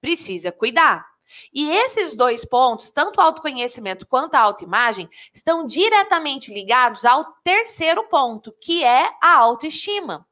Precisa 0.00 0.52
cuidar. 0.52 1.06
E 1.52 1.70
esses 1.70 2.14
dois 2.14 2.44
pontos, 2.44 2.90
tanto 2.90 3.18
o 3.18 3.20
autoconhecimento 3.20 4.06
quanto 4.06 4.34
a 4.36 4.40
autoimagem, 4.40 5.08
estão 5.34 5.66
diretamente 5.66 6.52
ligados 6.52 7.04
ao 7.04 7.24
terceiro 7.42 8.04
ponto, 8.08 8.54
que 8.60 8.84
é 8.84 9.10
a 9.20 9.36
autoestima. 9.36 10.26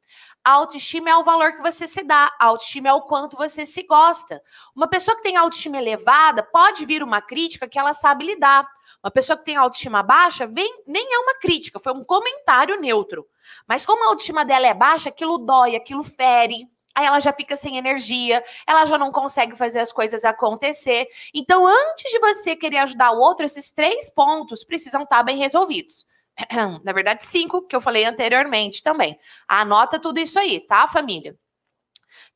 A 0.45 0.51
autoestima 0.53 1.09
é 1.09 1.17
o 1.17 1.25
valor 1.25 1.55
que 1.55 1.63
você 1.63 1.89
se 1.89 2.05
dá, 2.05 2.31
autoestima 2.39 2.91
é 2.91 2.93
o 2.93 3.01
quanto 3.01 3.35
você 3.35 3.65
se 3.65 3.83
gosta. 3.85 4.43
Uma 4.77 4.87
pessoa 4.87 5.17
que 5.17 5.23
tem 5.23 5.39
autoestima 5.39 5.79
elevada 5.79 6.43
pode 6.43 6.85
vir 6.85 7.03
uma 7.03 7.23
crítica 7.23 7.67
que 7.67 7.79
ela 7.79 7.95
sabe 7.95 8.27
lidar. 8.27 8.69
Uma 9.03 9.11
pessoa 9.11 9.39
que 9.39 9.45
tem 9.45 9.57
autoestima 9.57 10.03
baixa, 10.03 10.47
vem, 10.47 10.83
nem 10.87 11.15
é 11.15 11.19
uma 11.19 11.39
crítica, 11.39 11.79
foi 11.79 11.95
um 11.95 12.05
comentário 12.05 12.79
neutro. 12.79 13.27
Mas 13.67 13.87
como 13.87 14.05
a 14.05 14.09
autoestima 14.09 14.45
dela 14.45 14.67
é 14.67 14.75
baixa, 14.75 15.09
aquilo 15.09 15.39
dói, 15.39 15.77
aquilo 15.77 16.05
fere. 16.05 16.69
Aí 16.95 17.07
ela 17.07 17.21
já 17.21 17.33
fica 17.33 17.57
sem 17.57 17.79
energia, 17.79 18.45
ela 18.67 18.85
já 18.85 18.99
não 18.99 19.11
consegue 19.11 19.57
fazer 19.57 19.81
as 19.81 19.93
coisas 19.93 20.27
acontecer. 20.27 21.09
Então, 21.33 21.67
antes 21.67 22.13
de 22.13 22.19
você 22.19 22.55
querer 22.55 22.79
ajudar 22.79 23.13
o 23.13 23.19
outro, 23.19 23.47
esses 23.47 23.71
três 23.71 24.11
pontos 24.11 24.63
precisam 24.63 25.05
estar 25.05 25.23
bem 25.23 25.39
resolvidos. 25.39 26.07
na 26.83 26.93
verdade, 26.93 27.25
cinco, 27.25 27.63
que 27.67 27.75
eu 27.75 27.81
falei 27.81 28.05
anteriormente 28.05 28.83
também. 28.83 29.19
Anota 29.49 29.99
tudo 29.99 30.19
isso 30.19 30.39
aí, 30.39 30.61
tá, 30.61 30.87
família? 30.89 31.37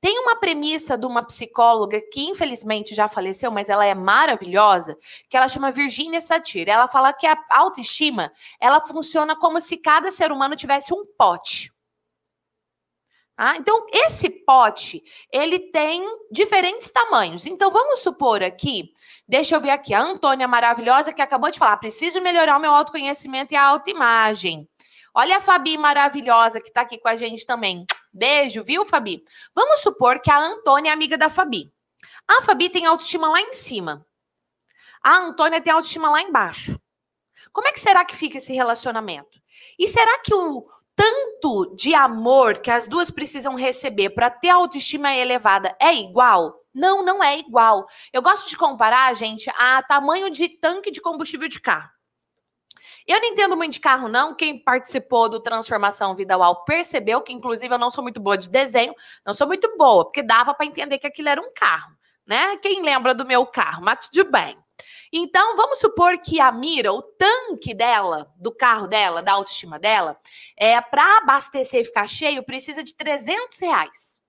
Tem 0.01 0.19
uma 0.21 0.37
premissa 0.37 0.97
de 0.97 1.07
uma 1.07 1.25
psicóloga 1.25 2.01
que 2.13 2.21
infelizmente 2.21 2.95
já 2.95 3.09
faleceu, 3.09 3.51
mas 3.51 3.69
ela 3.69 3.85
é 3.85 3.95
maravilhosa, 3.95 4.97
que 5.29 5.37
ela 5.37 5.49
chama 5.49 5.73
Virginia 5.73 6.21
Satir. 6.21 6.69
Ela 6.69 6.87
fala 6.87 7.13
que 7.13 7.27
a 7.27 7.37
autoestima, 7.51 8.33
ela 8.61 8.81
funciona 8.81 9.37
como 9.37 9.61
se 9.61 9.77
cada 9.77 10.11
ser 10.11 10.31
humano 10.31 10.55
tivesse 10.55 10.95
um 10.95 11.05
pote. 11.17 11.73
Ah, 13.41 13.57
então, 13.57 13.87
esse 13.93 14.29
pote, 14.29 15.01
ele 15.33 15.61
tem 15.61 16.05
diferentes 16.29 16.91
tamanhos. 16.91 17.47
Então, 17.47 17.71
vamos 17.71 18.01
supor 18.01 18.43
aqui, 18.43 18.93
deixa 19.29 19.55
eu 19.55 19.61
ver 19.61 19.71
aqui, 19.71 19.95
a 19.95 20.03
Antônia 20.03 20.49
maravilhosa 20.49 21.13
que 21.13 21.23
acabou 21.23 21.49
de 21.49 21.57
falar, 21.57 21.77
preciso 21.77 22.21
melhorar 22.21 22.57
o 22.57 22.61
meu 22.61 22.75
autoconhecimento 22.75 23.55
e 23.55 23.57
a 23.57 23.63
autoimagem. 23.63 24.69
Olha 25.15 25.37
a 25.37 25.41
Fabi 25.41 25.79
maravilhosa 25.79 26.61
que 26.61 26.67
está 26.67 26.81
aqui 26.81 26.99
com 26.99 27.07
a 27.07 27.15
gente 27.15 27.47
também. 27.47 27.87
Beijo, 28.13 28.65
viu, 28.65 28.85
Fabi? 28.85 29.23
Vamos 29.55 29.83
supor 29.83 30.21
que 30.21 30.33
a 30.33 30.41
Antônia 30.41 30.91
é 30.91 30.93
amiga 30.93 31.17
da 31.17 31.31
Fabi. 31.31 31.73
A 32.27 32.43
Fabi 32.43 32.69
tem 32.69 32.87
autoestima 32.87 33.29
lá 33.29 33.41
em 33.41 33.53
cima. 33.53 34.05
A 35.01 35.17
Antônia 35.17 35.61
tem 35.61 35.73
autoestima 35.73 36.11
lá 36.11 36.23
embaixo. 36.23 36.77
Como 37.53 37.69
é 37.69 37.73
que 37.73 37.81
será 37.81 38.05
que 38.05 38.17
fica 38.17 38.39
esse 38.39 38.53
relacionamento? 38.53 39.41
E 39.79 39.87
será 39.87 40.19
que 40.19 40.35
o 40.35 40.69
tanto 40.99 41.77
de 41.77 41.95
amor 41.95 42.59
que 42.59 42.73
as 42.73 42.89
duas 42.89 43.09
precisam 43.09 43.55
receber 43.55 44.11
para 44.11 44.29
ter 44.29 44.49
autoestima 44.49 45.15
elevada 45.15 45.77
é 45.81 45.95
igual? 45.95 46.61
Não, 46.75 47.05
não 47.05 47.23
é 47.23 47.39
igual. 47.39 47.87
Eu 48.13 48.21
gosto 48.21 48.49
de 48.49 48.57
comparar, 48.57 49.15
gente, 49.15 49.49
a 49.57 49.81
tamanho 49.81 50.29
de 50.29 50.49
tanque 50.49 50.91
de 50.91 51.01
combustível 51.01 51.49
de 51.49 51.61
carro. 51.61 51.89
Eu 53.07 53.21
não 53.21 53.29
entendo 53.29 53.57
muito 53.57 53.75
de 53.75 53.81
carro, 53.81 54.09
não. 54.09 54.35
Quem 54.35 54.59
participou 54.63 55.29
do 55.29 55.41
Transformação 55.41 56.17
Vida 56.17 56.37
Uau 56.37 56.65
percebeu 56.65 57.23
que, 57.23 57.33
inclusive, 57.33 57.73
eu 57.73 57.79
não 57.79 57.91
sou 57.91 58.03
muito 58.03 58.21
boa 58.21 58.37
de 58.37 58.49
desenho, 58.49 58.93
não 59.25 59.33
sou 59.33 59.47
muito 59.47 59.77
boa, 59.79 60.05
porque 60.05 60.23
dava 60.23 60.53
para 60.53 60.67
entender 60.67 60.99
que 60.99 61.07
aquilo 61.07 61.29
era 61.29 61.41
um 61.41 61.53
carro, 61.55 61.93
né? 62.27 62.57
Quem 62.57 62.83
lembra 62.83 63.15
do 63.15 63.25
meu 63.25 63.47
carro? 63.47 63.83
Mas 63.83 64.09
tudo 64.09 64.31
bem. 64.31 64.59
Então, 65.13 65.57
vamos 65.57 65.79
supor 65.79 66.19
que 66.19 66.41
a 66.41 66.53
mira, 66.53 66.93
o 66.93 67.03
tanque 67.03 67.75
dela, 67.75 68.33
do 68.37 68.53
carro 68.53 68.87
dela, 68.87 69.23
da 69.23 69.33
autoestima 69.33 69.79
dela, 69.79 70.21
é 70.57 70.81
para 70.81 71.19
abastecer 71.19 71.81
e 71.81 71.85
ficar 71.85 72.07
cheio, 72.07 72.45
precisa 72.45 72.83
de 72.83 72.95
300 72.95 73.59
reais. 73.61 74.23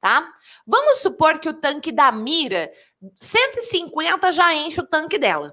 Tá? 0.00 0.32
Vamos 0.66 0.98
supor 0.98 1.38
que 1.38 1.48
o 1.48 1.54
tanque 1.54 1.90
da 1.90 2.12
mira, 2.12 2.72
150 3.20 4.32
já 4.32 4.54
enche 4.54 4.80
o 4.80 4.86
tanque 4.86 5.18
dela. 5.18 5.52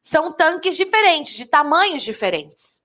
São 0.00 0.32
tanques 0.32 0.76
diferentes, 0.76 1.34
de 1.34 1.46
tamanhos 1.46 2.02
diferentes, 2.02 2.80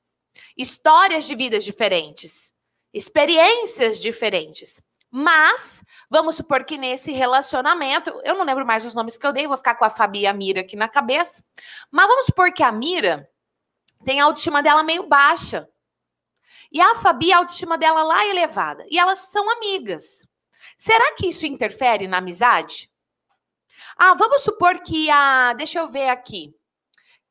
histórias 0.57 1.25
de 1.25 1.35
vidas 1.35 1.63
diferentes, 1.63 2.53
experiências 2.93 4.01
diferentes. 4.01 4.81
Mas, 5.15 5.85
vamos 6.09 6.35
supor 6.35 6.63
que 6.65 6.75
nesse 6.75 7.11
relacionamento, 7.11 8.09
eu 8.23 8.33
não 8.33 8.43
lembro 8.43 8.65
mais 8.65 8.83
os 8.83 8.95
nomes 8.95 9.15
que 9.15 9.27
eu 9.27 9.31
dei, 9.31 9.47
vou 9.47 9.55
ficar 9.55 9.75
com 9.75 9.85
a 9.85 9.89
Fabi 9.91 10.21
e 10.21 10.27
a 10.27 10.33
Mira 10.33 10.61
aqui 10.61 10.75
na 10.75 10.89
cabeça. 10.89 11.45
Mas 11.91 12.07
vamos 12.07 12.25
supor 12.25 12.51
que 12.51 12.63
a 12.63 12.71
Mira 12.71 13.29
tem 14.03 14.19
a 14.19 14.25
autoestima 14.25 14.63
dela 14.63 14.81
meio 14.81 15.07
baixa. 15.07 15.69
E 16.71 16.81
a 16.81 16.95
Fabi, 16.95 17.31
a 17.31 17.37
autoestima 17.37 17.77
dela 17.77 18.01
lá 18.01 18.25
elevada. 18.25 18.83
E 18.89 18.97
elas 18.97 19.19
são 19.19 19.47
amigas. 19.51 20.27
Será 20.79 21.13
que 21.13 21.27
isso 21.27 21.45
interfere 21.45 22.07
na 22.07 22.17
amizade? 22.17 22.89
Ah, 23.95 24.15
vamos 24.15 24.41
supor 24.41 24.79
que 24.79 25.11
a. 25.11 25.53
Deixa 25.53 25.77
eu 25.77 25.87
ver 25.87 26.09
aqui 26.09 26.55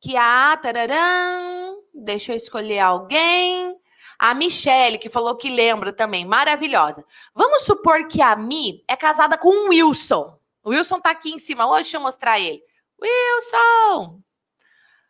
que 0.00 0.16
a 0.16 0.56
tararam, 0.56 1.82
deixa 1.92 2.32
eu 2.32 2.36
escolher 2.36 2.78
alguém. 2.78 3.76
A 4.22 4.34
Michelle, 4.34 4.98
que 4.98 5.08
falou 5.08 5.34
que 5.34 5.50
lembra 5.50 5.92
também, 5.92 6.24
maravilhosa. 6.24 7.04
Vamos 7.34 7.64
supor 7.64 8.06
que 8.06 8.22
a 8.22 8.36
Mi 8.36 8.84
é 8.86 8.94
casada 8.94 9.36
com 9.36 9.48
o 9.48 9.70
Wilson. 9.70 10.38
O 10.62 10.70
Wilson 10.70 11.00
tá 11.00 11.10
aqui 11.10 11.32
em 11.32 11.40
cima. 11.40 11.66
Hoje 11.66 11.82
deixa 11.82 11.96
eu 11.96 12.02
mostrar 12.02 12.38
ele. 12.38 12.62
Wilson! 13.02 14.20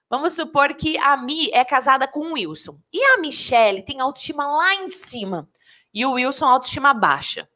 Vamos 0.08 0.32
supor 0.32 0.72
que 0.72 0.96
a 0.96 1.14
Mi 1.18 1.50
é 1.52 1.62
casada 1.62 2.08
com 2.08 2.20
o 2.20 2.32
Wilson. 2.32 2.78
E 2.90 3.04
a 3.04 3.18
Michelle 3.18 3.82
tem 3.82 4.00
autoestima 4.00 4.46
lá 4.46 4.76
em 4.76 4.88
cima. 4.88 5.46
E 5.92 6.06
o 6.06 6.12
Wilson 6.12 6.46
autoestima 6.46 6.94
baixa. 6.94 7.46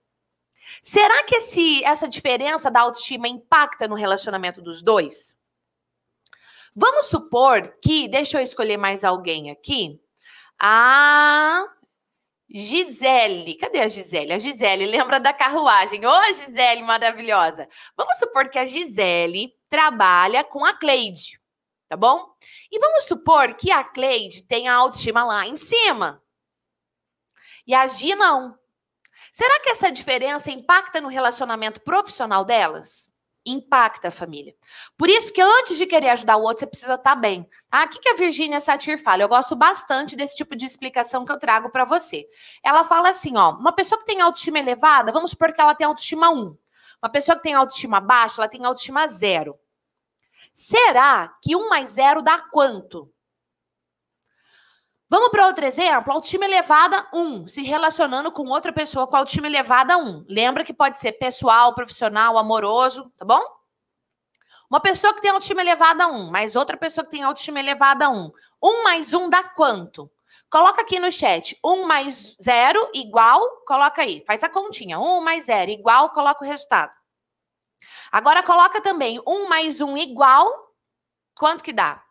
Será 0.82 1.24
que 1.24 1.36
esse, 1.36 1.82
essa 1.84 2.06
diferença 2.06 2.70
da 2.70 2.80
autoestima 2.82 3.28
impacta 3.28 3.88
no 3.88 3.94
relacionamento 3.94 4.60
dos 4.60 4.82
dois? 4.82 5.34
Vamos 6.74 7.06
supor 7.06 7.78
que, 7.80 8.08
deixa 8.08 8.36
eu 8.38 8.42
escolher 8.42 8.76
mais 8.76 9.04
alguém 9.04 9.50
aqui. 9.50 9.98
A 10.58 11.64
Gisele. 12.48 13.56
Cadê 13.56 13.80
a 13.80 13.88
Gisele? 13.88 14.32
A 14.32 14.38
Gisele 14.38 14.86
lembra 14.86 15.20
da 15.20 15.32
carruagem. 15.32 16.04
Ô, 16.06 16.10
oh, 16.10 16.34
Gisele 16.34 16.82
maravilhosa. 16.82 17.68
Vamos 17.96 18.16
supor 18.18 18.48
que 18.48 18.58
a 18.58 18.66
Gisele 18.66 19.52
trabalha 19.68 20.44
com 20.44 20.64
a 20.64 20.74
Cleide, 20.74 21.40
tá 21.88 21.96
bom? 21.96 22.24
E 22.70 22.78
vamos 22.78 23.04
supor 23.04 23.54
que 23.54 23.70
a 23.70 23.84
Cleide 23.84 24.42
tem 24.42 24.68
a 24.68 24.74
autoestima 24.74 25.24
lá 25.24 25.46
em 25.46 25.56
cima. 25.56 26.22
E 27.66 27.74
a 27.74 27.86
Gi 27.86 28.14
não. 28.14 28.56
Será 29.32 29.60
que 29.60 29.70
essa 29.70 29.90
diferença 29.90 30.50
impacta 30.50 31.00
no 31.00 31.08
relacionamento 31.08 31.80
profissional 31.82 32.44
delas? 32.44 33.10
Impacta 33.46 34.08
a 34.08 34.10
família. 34.10 34.54
Por 34.96 35.08
isso 35.08 35.32
que 35.32 35.40
antes 35.40 35.76
de 35.76 35.86
querer 35.86 36.10
ajudar 36.10 36.36
o 36.36 36.42
outro, 36.42 36.60
você 36.60 36.66
precisa 36.66 36.94
estar 36.94 37.14
tá 37.14 37.16
bem. 37.16 37.48
Tá? 37.70 37.84
O 37.84 37.88
que 37.88 38.08
a 38.08 38.14
Virginia 38.14 38.60
Satir 38.60 38.98
fala? 38.98 39.22
Eu 39.22 39.28
gosto 39.28 39.54
bastante 39.54 40.16
desse 40.16 40.36
tipo 40.36 40.56
de 40.56 40.66
explicação 40.66 41.24
que 41.24 41.32
eu 41.32 41.38
trago 41.38 41.70
para 41.70 41.84
você. 41.84 42.26
Ela 42.62 42.84
fala 42.84 43.10
assim, 43.10 43.36
ó, 43.36 43.52
uma 43.52 43.72
pessoa 43.72 43.98
que 43.98 44.06
tem 44.06 44.20
autoestima 44.20 44.58
elevada, 44.58 45.12
vamos 45.12 45.30
supor 45.30 45.52
que 45.52 45.60
ela 45.60 45.74
tem 45.74 45.86
autoestima 45.86 46.30
1. 46.30 46.56
Uma 47.02 47.10
pessoa 47.10 47.36
que 47.36 47.42
tem 47.42 47.54
autoestima 47.54 48.00
baixa, 48.00 48.40
ela 48.40 48.48
tem 48.48 48.64
autoestima 48.64 49.06
0. 49.06 49.58
Será 50.52 51.34
que 51.42 51.54
1 51.54 51.68
mais 51.68 51.90
0 51.90 52.22
dá 52.22 52.38
quanto? 52.38 53.12
Vamos 55.08 55.28
para 55.28 55.46
outro 55.46 55.64
exemplo, 55.64 56.12
autoestima 56.12 56.46
elevada 56.46 57.08
1, 57.12 57.46
se 57.46 57.62
relacionando 57.62 58.32
com 58.32 58.48
outra 58.48 58.72
pessoa 58.72 59.06
com 59.06 59.14
autoestima 59.14 59.46
elevada 59.46 59.96
1. 59.96 60.26
Lembra 60.28 60.64
que 60.64 60.74
pode 60.74 60.98
ser 60.98 61.12
pessoal, 61.12 61.74
profissional, 61.76 62.36
amoroso, 62.36 63.12
tá 63.16 63.24
bom? 63.24 63.40
Uma 64.68 64.80
pessoa 64.80 65.14
que 65.14 65.20
tem 65.20 65.30
autoestima 65.30 65.60
elevada 65.60 66.08
1, 66.08 66.28
mais 66.32 66.56
outra 66.56 66.76
pessoa 66.76 67.04
que 67.04 67.12
tem 67.12 67.22
autoestima 67.22 67.60
elevada 67.60 68.10
1. 68.10 68.32
1 68.60 68.82
mais 68.82 69.14
1 69.14 69.30
dá 69.30 69.44
quanto? 69.44 70.10
Coloca 70.50 70.82
aqui 70.82 70.98
no 70.98 71.12
chat. 71.12 71.56
1 71.64 71.86
mais 71.86 72.36
0 72.42 72.90
igual, 72.92 73.40
coloca 73.64 74.02
aí, 74.02 74.24
faz 74.26 74.42
a 74.42 74.48
continha. 74.48 74.98
1 74.98 75.20
mais 75.20 75.44
0 75.44 75.70
igual, 75.70 76.10
coloca 76.10 76.44
o 76.44 76.48
resultado. 76.48 76.92
Agora 78.10 78.42
coloca 78.42 78.80
também 78.80 79.22
1 79.24 79.48
mais 79.48 79.80
1 79.80 79.96
igual, 79.98 80.74
quanto 81.38 81.62
que 81.62 81.72
dá? 81.72 82.02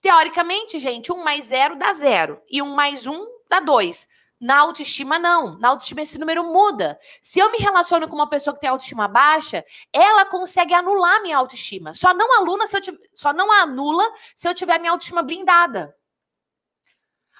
Teoricamente, 0.00 0.78
gente, 0.78 1.12
1 1.12 1.24
mais 1.24 1.46
0 1.46 1.76
dá 1.76 1.92
0 1.92 2.40
e 2.48 2.62
1 2.62 2.66
mais 2.74 3.06
1 3.06 3.26
dá 3.48 3.60
2. 3.60 4.08
Na 4.38 4.58
autoestima, 4.58 5.18
não. 5.18 5.58
Na 5.58 5.68
autoestima, 5.68 6.02
esse 6.02 6.18
número 6.18 6.44
muda. 6.44 6.98
Se 7.22 7.38
eu 7.38 7.50
me 7.50 7.58
relaciono 7.58 8.06
com 8.06 8.14
uma 8.14 8.28
pessoa 8.28 8.52
que 8.52 8.60
tem 8.60 8.68
autoestima 8.68 9.08
baixa, 9.08 9.64
ela 9.92 10.26
consegue 10.26 10.74
anular 10.74 11.22
minha 11.22 11.38
autoestima. 11.38 11.94
Só 11.94 12.12
não, 12.12 12.38
aluna 12.38 12.66
se 12.66 12.76
eu 12.76 12.82
só 13.14 13.32
não 13.32 13.50
anula 13.50 14.04
se 14.34 14.46
eu 14.46 14.54
tiver 14.54 14.78
minha 14.78 14.92
autoestima 14.92 15.22
blindada. 15.22 15.96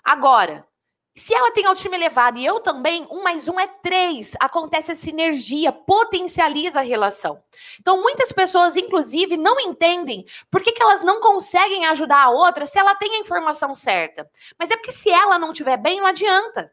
Agora, 0.03 0.67
se 1.17 1.35
ela 1.35 1.51
tem 1.51 1.65
autoestima 1.65 1.97
elevada 1.97 2.39
e 2.39 2.45
eu 2.45 2.61
também, 2.61 3.07
um 3.11 3.23
mais 3.23 3.49
um 3.49 3.59
é 3.59 3.67
três. 3.67 4.35
Acontece 4.39 4.93
a 4.93 4.95
sinergia, 4.95 5.73
potencializa 5.73 6.81
a 6.81 6.83
relação. 6.83 7.43
Então, 7.81 8.03
muitas 8.03 8.31
pessoas, 8.33 8.77
inclusive, 8.77 9.37
não 9.39 9.59
entendem 9.59 10.27
por 10.51 10.61
que, 10.61 10.73
que 10.73 10.83
elas 10.83 11.01
não 11.01 11.19
conseguem 11.19 11.87
ajudar 11.87 12.25
a 12.25 12.31
outra 12.31 12.67
se 12.67 12.79
ela 12.79 12.95
tem 12.95 13.17
a 13.17 13.21
informação 13.21 13.75
certa. 13.75 14.29
Mas 14.59 14.71
é 14.71 14.77
porque 14.77 14.93
se 14.93 15.09
ela 15.09 15.39
não 15.39 15.53
estiver 15.53 15.79
bem, 15.79 16.01
não 16.01 16.07
adianta. 16.07 16.71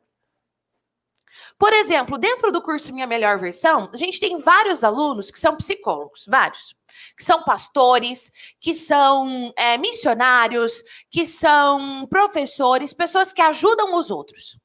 Por 1.63 1.71
exemplo, 1.71 2.17
dentro 2.17 2.51
do 2.51 2.61
curso 2.61 2.91
Minha 2.91 3.07
Melhor 3.07 3.39
Versão, 3.39 3.89
a 3.93 3.95
gente 3.95 4.19
tem 4.19 4.37
vários 4.37 4.83
alunos 4.83 5.31
que 5.31 5.39
são 5.39 5.55
psicólogos, 5.55 6.25
vários, 6.27 6.75
que 7.15 7.23
são 7.23 7.41
pastores, 7.41 8.29
que 8.59 8.73
são 8.73 9.53
é, 9.57 9.77
missionários, 9.77 10.83
que 11.09 11.25
são 11.25 12.05
professores, 12.07 12.91
pessoas 12.91 13.31
que 13.31 13.41
ajudam 13.41 13.95
os 13.95 14.11
outros. 14.11 14.59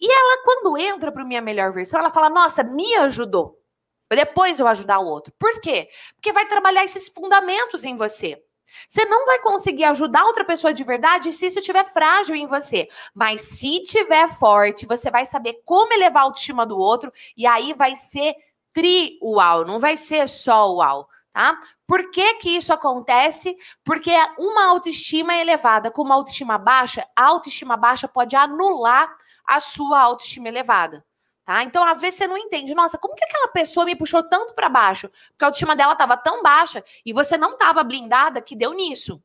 E 0.00 0.12
ela, 0.12 0.42
quando 0.42 0.76
entra 0.76 1.12
para 1.12 1.24
Minha 1.24 1.40
Melhor 1.40 1.72
Versão, 1.72 2.00
ela 2.00 2.10
fala: 2.10 2.28
Nossa, 2.28 2.64
me 2.64 2.92
ajudou. 2.96 3.62
Depois 4.10 4.58
eu 4.58 4.66
ajudar 4.66 4.98
o 4.98 5.06
outro. 5.06 5.32
Por 5.38 5.60
quê? 5.60 5.88
Porque 6.16 6.32
vai 6.32 6.48
trabalhar 6.48 6.82
esses 6.82 7.08
fundamentos 7.08 7.84
em 7.84 7.96
você. 7.96 8.42
Você 8.88 9.04
não 9.04 9.26
vai 9.26 9.38
conseguir 9.40 9.84
ajudar 9.84 10.24
outra 10.24 10.44
pessoa 10.44 10.72
de 10.72 10.84
verdade 10.84 11.32
se 11.32 11.46
isso 11.46 11.58
estiver 11.58 11.84
frágil 11.84 12.34
em 12.34 12.46
você. 12.46 12.88
Mas 13.14 13.42
se 13.42 13.82
tiver 13.82 14.28
forte, 14.28 14.86
você 14.86 15.10
vai 15.10 15.24
saber 15.24 15.60
como 15.64 15.92
elevar 15.92 16.22
a 16.22 16.26
autoestima 16.26 16.66
do 16.66 16.78
outro 16.78 17.12
e 17.36 17.46
aí 17.46 17.72
vai 17.72 17.96
ser 17.96 18.34
tri 18.72 19.18
uau, 19.22 19.64
não 19.64 19.78
vai 19.78 19.96
ser 19.96 20.28
só 20.28 20.70
uau, 20.74 21.08
tá? 21.32 21.58
Por 21.86 22.10
que 22.10 22.34
que 22.34 22.50
isso 22.50 22.72
acontece? 22.72 23.56
Porque 23.84 24.12
uma 24.38 24.66
autoestima 24.66 25.34
elevada 25.34 25.90
com 25.90 26.02
uma 26.02 26.16
autoestima 26.16 26.58
baixa, 26.58 27.06
a 27.16 27.24
autoestima 27.24 27.76
baixa 27.76 28.08
pode 28.08 28.34
anular 28.34 29.08
a 29.46 29.60
sua 29.60 30.00
autoestima 30.00 30.48
elevada. 30.48 31.05
Tá? 31.46 31.62
Então, 31.62 31.84
às 31.84 32.00
vezes 32.00 32.18
você 32.18 32.26
não 32.26 32.36
entende, 32.36 32.74
nossa, 32.74 32.98
como 32.98 33.14
que 33.14 33.24
aquela 33.24 33.46
pessoa 33.46 33.86
me 33.86 33.94
puxou 33.94 34.20
tanto 34.20 34.52
para 34.52 34.68
baixo? 34.68 35.08
Porque 35.28 35.44
a 35.44 35.46
autoestima 35.46 35.76
dela 35.76 35.92
estava 35.92 36.16
tão 36.16 36.42
baixa 36.42 36.82
e 37.04 37.12
você 37.12 37.38
não 37.38 37.52
estava 37.52 37.84
blindada 37.84 38.42
que 38.42 38.56
deu 38.56 38.72
nisso. 38.72 39.22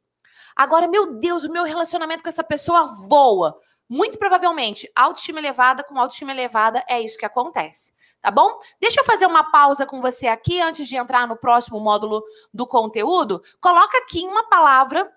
Agora, 0.55 0.87
meu 0.87 1.15
Deus, 1.15 1.43
o 1.43 1.51
meu 1.51 1.63
relacionamento 1.63 2.21
com 2.21 2.29
essa 2.29 2.43
pessoa 2.43 2.93
voa. 3.07 3.59
Muito 3.89 4.19
provavelmente, 4.19 4.87
autoestima 4.95 5.39
elevada 5.39 5.83
com 5.83 5.97
autoestima 5.97 6.31
elevada 6.31 6.85
é 6.87 7.01
isso 7.01 7.17
que 7.17 7.25
acontece, 7.25 7.91
tá 8.21 8.29
bom? 8.29 8.59
Deixa 8.79 9.01
eu 9.01 9.03
fazer 9.03 9.25
uma 9.25 9.51
pausa 9.51 9.87
com 9.87 9.99
você 9.99 10.27
aqui 10.27 10.61
antes 10.61 10.87
de 10.87 10.95
entrar 10.95 11.27
no 11.27 11.35
próximo 11.35 11.79
módulo 11.79 12.23
do 12.53 12.67
conteúdo. 12.67 13.41
Coloca 13.59 13.97
aqui 13.97 14.23
uma 14.27 14.47
palavra 14.47 15.11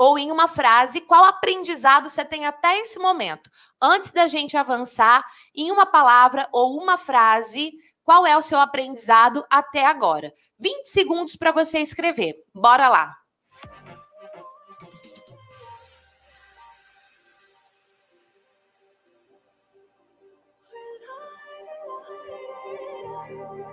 ou 0.00 0.18
em 0.18 0.32
uma 0.32 0.48
frase 0.48 1.02
qual 1.02 1.24
aprendizado 1.24 2.08
você 2.08 2.24
tem 2.24 2.46
até 2.46 2.78
esse 2.78 2.98
momento. 2.98 3.50
Antes 3.78 4.10
da 4.10 4.26
gente 4.26 4.56
avançar, 4.56 5.22
em 5.54 5.70
uma 5.70 5.84
palavra 5.84 6.48
ou 6.52 6.80
uma 6.80 6.96
frase, 6.96 7.70
qual 8.02 8.26
é 8.26 8.34
o 8.34 8.40
seu 8.40 8.58
aprendizado 8.58 9.44
até 9.50 9.84
agora? 9.84 10.32
20 10.58 10.86
segundos 10.86 11.36
para 11.36 11.52
você 11.52 11.80
escrever. 11.80 12.34
Bora 12.54 12.88
lá. 12.88 13.14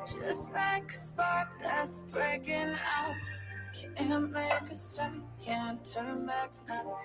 Just 0.05 0.51
like 0.51 0.89
a 0.89 0.93
spark 0.93 1.57
that's 1.59 2.01
breaking 2.11 2.75
out. 2.75 3.36
Can't 3.73 4.31
make 4.31 4.71
a 4.71 4.75
stop, 4.75 5.11
can't 5.43 5.83
turn 5.85 6.25
back 6.25 6.51
now. 6.67 6.97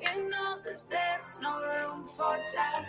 You 0.00 0.30
know 0.30 0.58
that 0.64 0.82
there's 0.88 1.38
no 1.42 1.60
room 1.60 2.06
for 2.06 2.36
doubt. 2.54 2.84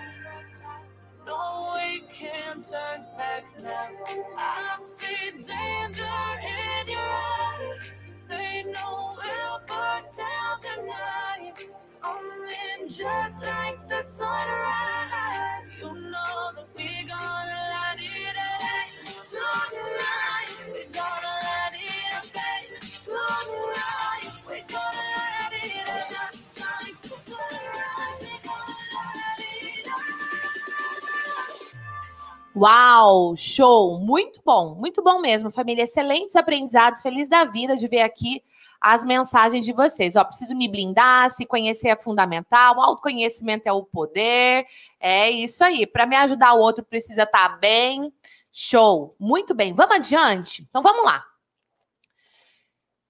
No, 1.26 1.74
we 1.76 2.02
can't 2.02 2.62
turn 2.62 3.06
back 3.18 3.46
now. 3.62 3.90
I 4.38 4.78
see 4.80 5.32
danger 5.32 6.04
in 6.42 6.88
your 6.88 7.00
eyes. 7.00 8.00
They 8.28 8.64
know 8.72 9.16
we'll 9.18 9.60
burn 9.68 10.04
down 10.18 10.60
the 10.62 10.84
night. 10.88 11.70
Coming 12.02 12.88
just 12.88 13.36
like 13.42 13.59
Uau, 32.60 33.38
show, 33.38 33.98
muito 34.02 34.42
bom, 34.44 34.76
muito 34.76 35.02
bom 35.02 35.22
mesmo, 35.22 35.50
família. 35.50 35.84
Excelentes 35.84 36.36
aprendizados, 36.36 37.02
feliz 37.02 37.30
da 37.30 37.46
vida 37.46 37.78
de 37.78 37.88
ver 37.88 38.02
aqui 38.02 38.44
as 38.82 39.06
mensagens 39.06 39.64
de 39.64 39.72
vocês. 39.72 40.18
Ó, 40.18 40.26
preciso 40.26 40.58
me 40.58 40.68
blindar, 40.68 41.30
se 41.30 41.46
conhecer 41.46 41.88
é 41.88 41.96
fundamental, 41.96 42.82
autoconhecimento 42.82 43.66
é 43.66 43.72
o 43.72 43.86
poder. 43.86 44.66
É 45.00 45.32
isso 45.32 45.64
aí. 45.64 45.88
Para 45.88 46.06
me 46.06 46.18
ajudar 46.18 46.54
o 46.54 46.60
outro 46.60 46.84
precisa 46.84 47.24
estar 47.24 47.48
tá 47.48 47.56
bem. 47.56 48.12
Show. 48.52 49.16
Muito 49.18 49.56
bem. 49.56 49.72
Vamos 49.74 49.96
adiante? 49.96 50.68
Então 50.70 50.82
vamos 50.82 51.06
lá. 51.06 51.29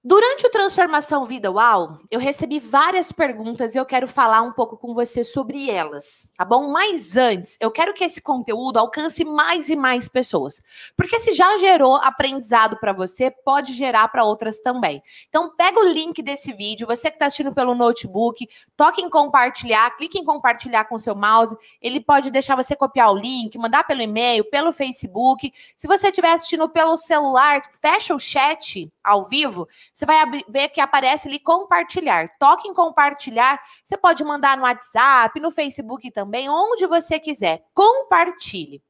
Durante 0.01 0.47
o 0.47 0.49
Transformação 0.49 1.25
Vida 1.25 1.51
UAU, 1.51 1.99
eu 2.09 2.21
recebi 2.21 2.57
várias 2.57 3.11
perguntas 3.11 3.75
e 3.75 3.77
eu 3.77 3.85
quero 3.85 4.07
falar 4.07 4.41
um 4.41 4.53
pouco 4.53 4.77
com 4.77 4.93
você 4.93 5.25
sobre 5.25 5.69
elas, 5.69 6.25
tá 6.37 6.45
bom? 6.45 6.71
Mas 6.71 7.17
antes, 7.17 7.57
eu 7.59 7.69
quero 7.69 7.93
que 7.93 8.05
esse 8.05 8.21
conteúdo 8.21 8.79
alcance 8.79 9.25
mais 9.25 9.67
e 9.67 9.75
mais 9.75 10.07
pessoas. 10.07 10.61
Porque 10.95 11.19
se 11.19 11.33
já 11.33 11.57
gerou 11.57 11.97
aprendizado 11.97 12.79
para 12.79 12.93
você, 12.93 13.29
pode 13.29 13.73
gerar 13.73 14.07
para 14.07 14.23
outras 14.23 14.61
também. 14.61 15.03
Então, 15.27 15.53
pega 15.57 15.77
o 15.81 15.89
link 15.89 16.21
desse 16.21 16.53
vídeo, 16.53 16.87
você 16.87 17.09
que 17.09 17.17
está 17.17 17.25
assistindo 17.25 17.53
pelo 17.53 17.75
notebook, 17.75 18.47
toque 18.77 19.01
em 19.01 19.09
compartilhar, 19.09 19.97
clique 19.97 20.17
em 20.17 20.23
compartilhar 20.23 20.85
com 20.85 20.97
seu 20.97 21.13
mouse. 21.13 21.57
Ele 21.81 21.99
pode 21.99 22.31
deixar 22.31 22.55
você 22.55 22.73
copiar 22.73 23.11
o 23.11 23.17
link, 23.17 23.57
mandar 23.57 23.83
pelo 23.83 24.01
e-mail, 24.01 24.49
pelo 24.49 24.71
Facebook. 24.71 25.51
Se 25.75 25.89
você 25.89 26.07
estiver 26.07 26.31
assistindo 26.31 26.69
pelo 26.69 26.95
celular, 26.95 27.61
fecha 27.81 28.15
o 28.15 28.19
chat 28.19 28.89
ao 29.09 29.25
vivo 29.25 29.67
você 29.93 30.05
vai 30.05 30.23
ver 30.47 30.69
que 30.69 30.79
aparece 30.79 31.27
ali 31.27 31.39
compartilhar. 31.39 32.29
Toque 32.39 32.67
em 32.67 32.73
compartilhar. 32.73 33.59
Você 33.83 33.97
pode 33.97 34.23
mandar 34.23 34.55
no 34.55 34.63
WhatsApp, 34.63 35.39
no 35.39 35.51
Facebook 35.51 36.11
também, 36.11 36.49
onde 36.49 36.85
você 36.85 37.19
quiser. 37.19 37.63
Compartilhe. 37.73 38.81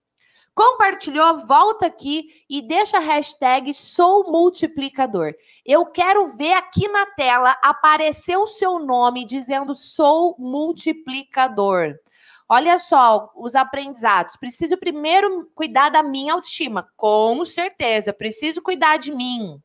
Compartilhou, 0.53 1.45
volta 1.45 1.85
aqui 1.85 2.43
e 2.49 2.61
deixa 2.61 2.97
a 2.97 2.99
hashtag 2.99 3.73
sou 3.73 4.29
multiplicador. 4.29 5.33
Eu 5.65 5.85
quero 5.85 6.27
ver 6.35 6.53
aqui 6.53 6.87
na 6.89 7.05
tela 7.05 7.55
aparecer 7.63 8.35
o 8.35 8.45
seu 8.45 8.77
nome 8.77 9.25
dizendo 9.25 9.73
sou 9.73 10.35
multiplicador. 10.37 11.95
Olha 12.51 12.77
só 12.77 13.31
os 13.35 13.55
aprendizados. 13.55 14.35
Preciso 14.35 14.75
primeiro 14.75 15.49
cuidar 15.55 15.89
da 15.89 16.03
minha 16.03 16.33
autoestima. 16.33 16.89
Com 16.97 17.45
certeza, 17.45 18.11
preciso 18.11 18.61
cuidar 18.61 18.97
de 18.97 19.13
mim. 19.13 19.61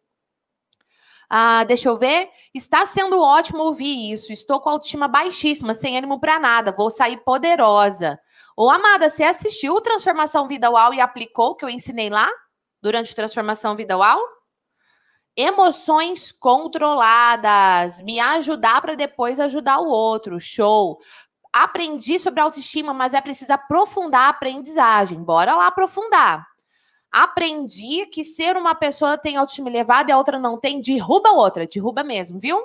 Ah, 1.28 1.64
deixa 1.64 1.88
eu 1.88 1.96
ver. 1.96 2.28
Está 2.52 2.86
sendo 2.86 3.20
ótimo 3.20 3.62
ouvir 3.62 4.12
isso. 4.12 4.32
Estou 4.32 4.60
com 4.60 4.70
autoestima 4.70 5.08
baixíssima, 5.08 5.74
sem 5.74 5.96
ânimo 5.96 6.20
para 6.20 6.38
nada. 6.38 6.72
Vou 6.72 6.90
sair 6.90 7.18
poderosa. 7.24 8.18
Ô, 8.56 8.70
amada, 8.70 9.08
você 9.08 9.24
assistiu 9.24 9.74
o 9.74 9.80
Transformação 9.80 10.46
Vida 10.46 10.70
Uau 10.70 10.94
e 10.94 11.00
aplicou 11.00 11.50
o 11.50 11.54
que 11.54 11.64
eu 11.64 11.68
ensinei 11.68 12.08
lá? 12.08 12.30
Durante 12.82 13.12
o 13.12 13.16
Transformação 13.16 13.74
Vida 13.74 13.96
Uau? 13.96 14.20
Emoções 15.36 16.30
controladas. 16.30 18.00
Me 18.02 18.20
ajudar 18.20 18.80
para 18.80 18.94
depois 18.94 19.40
ajudar 19.40 19.80
o 19.80 19.88
outro. 19.88 20.38
Show. 20.38 21.00
Aprendi 21.52 22.18
sobre 22.18 22.40
autoestima, 22.40 22.92
mas 22.92 23.14
é 23.14 23.20
preciso 23.20 23.52
aprofundar 23.52 24.22
a 24.22 24.28
aprendizagem. 24.28 25.22
Bora 25.22 25.56
lá 25.56 25.66
aprofundar 25.68 26.53
aprendi 27.14 28.06
que 28.06 28.24
ser 28.24 28.56
uma 28.56 28.74
pessoa 28.74 29.16
tem 29.16 29.36
autoestima 29.36 29.68
elevada 29.70 30.10
e 30.10 30.12
a 30.12 30.18
outra 30.18 30.36
não 30.36 30.58
tem, 30.58 30.80
derruba 30.80 31.28
a 31.28 31.32
outra, 31.32 31.64
derruba 31.64 32.02
mesmo, 32.02 32.40
viu? 32.40 32.58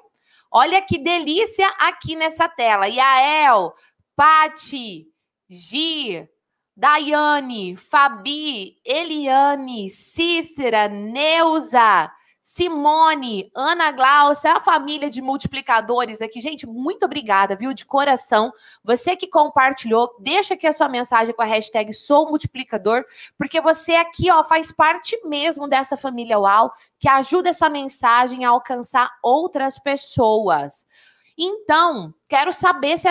Olha 0.51 0.81
que 0.81 0.97
delícia 0.97 1.67
aqui 1.77 2.15
nessa 2.15 2.49
tela. 2.49 2.87
Yael, 2.87 3.71
Pati, 4.15 5.05
Gi, 5.47 6.27
Daiane, 6.75 7.75
Fabi, 7.75 8.77
Eliane, 8.83 9.87
Cícera, 9.87 10.87
Neuza, 10.87 12.11
Simone, 12.51 13.51
Ana 13.53 13.91
Glaucia, 13.91 14.53
a 14.53 14.59
família 14.59 15.07
de 15.07 15.21
multiplicadores 15.21 16.19
aqui. 16.19 16.41
Gente, 16.41 16.65
muito 16.65 17.05
obrigada, 17.05 17.55
viu? 17.55 17.75
De 17.75 17.85
coração. 17.85 18.51
Você 18.83 19.15
que 19.15 19.27
compartilhou, 19.27 20.15
deixa 20.19 20.55
aqui 20.55 20.65
a 20.65 20.73
sua 20.73 20.89
mensagem 20.89 21.33
com 21.33 21.43
a 21.43 21.45
hashtag 21.45 21.93
Sou 21.93 22.27
Multiplicador, 22.27 23.05
porque 23.37 23.61
você 23.61 23.93
aqui, 23.93 24.31
ó, 24.31 24.43
faz 24.43 24.71
parte 24.71 25.15
mesmo 25.27 25.69
dessa 25.69 25.95
família 25.95 26.39
UAU, 26.39 26.71
que 26.97 27.07
ajuda 27.07 27.49
essa 27.49 27.69
mensagem 27.69 28.43
a 28.43 28.49
alcançar 28.49 29.11
outras 29.21 29.77
pessoas. 29.77 30.87
Então, 31.37 32.11
quero 32.27 32.51
saber 32.51 32.97
se 32.97 33.07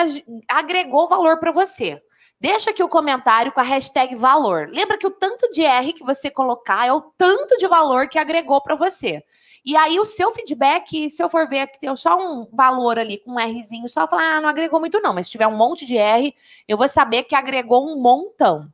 agregou 0.49 1.07
valor 1.07 1.39
para 1.39 1.53
você. 1.53 2.03
Deixa 2.41 2.69
aqui 2.69 2.81
o 2.81 2.87
comentário 2.87 3.51
com 3.51 3.59
a 3.59 3.63
hashtag 3.63 4.15
valor. 4.15 4.69
Lembra 4.71 4.97
que 4.97 5.05
o 5.05 5.11
tanto 5.11 5.51
de 5.51 5.61
R 5.61 5.91
que 5.91 6.05
você 6.05 6.31
colocar 6.31 6.87
é 6.87 6.93
o 6.93 7.01
tanto 7.01 7.57
de 7.57 7.67
valor 7.67 8.07
que 8.07 8.17
agregou 8.17 8.61
para 8.61 8.75
você. 8.75 9.21
E 9.65 9.75
aí 9.75 9.99
o 9.99 10.05
seu 10.05 10.31
feedback, 10.31 11.09
se 11.09 11.21
eu 11.21 11.27
for 11.27 11.49
ver 11.49 11.67
que 11.67 11.79
tem 11.79 11.93
só 11.97 12.17
um 12.17 12.47
valor 12.53 12.97
ali 12.97 13.17
com 13.17 13.31
um 13.31 13.37
Rzinho, 13.37 13.89
só 13.89 14.07
falar, 14.07 14.37
ah, 14.37 14.41
não 14.41 14.47
agregou 14.47 14.79
muito 14.79 15.01
não, 15.01 15.13
mas 15.13 15.27
se 15.27 15.33
tiver 15.33 15.47
um 15.47 15.57
monte 15.57 15.85
de 15.85 15.97
R, 15.97 16.33
eu 16.65 16.77
vou 16.77 16.87
saber 16.87 17.23
que 17.23 17.35
agregou 17.35 17.85
um 17.85 18.01
montão. 18.01 18.71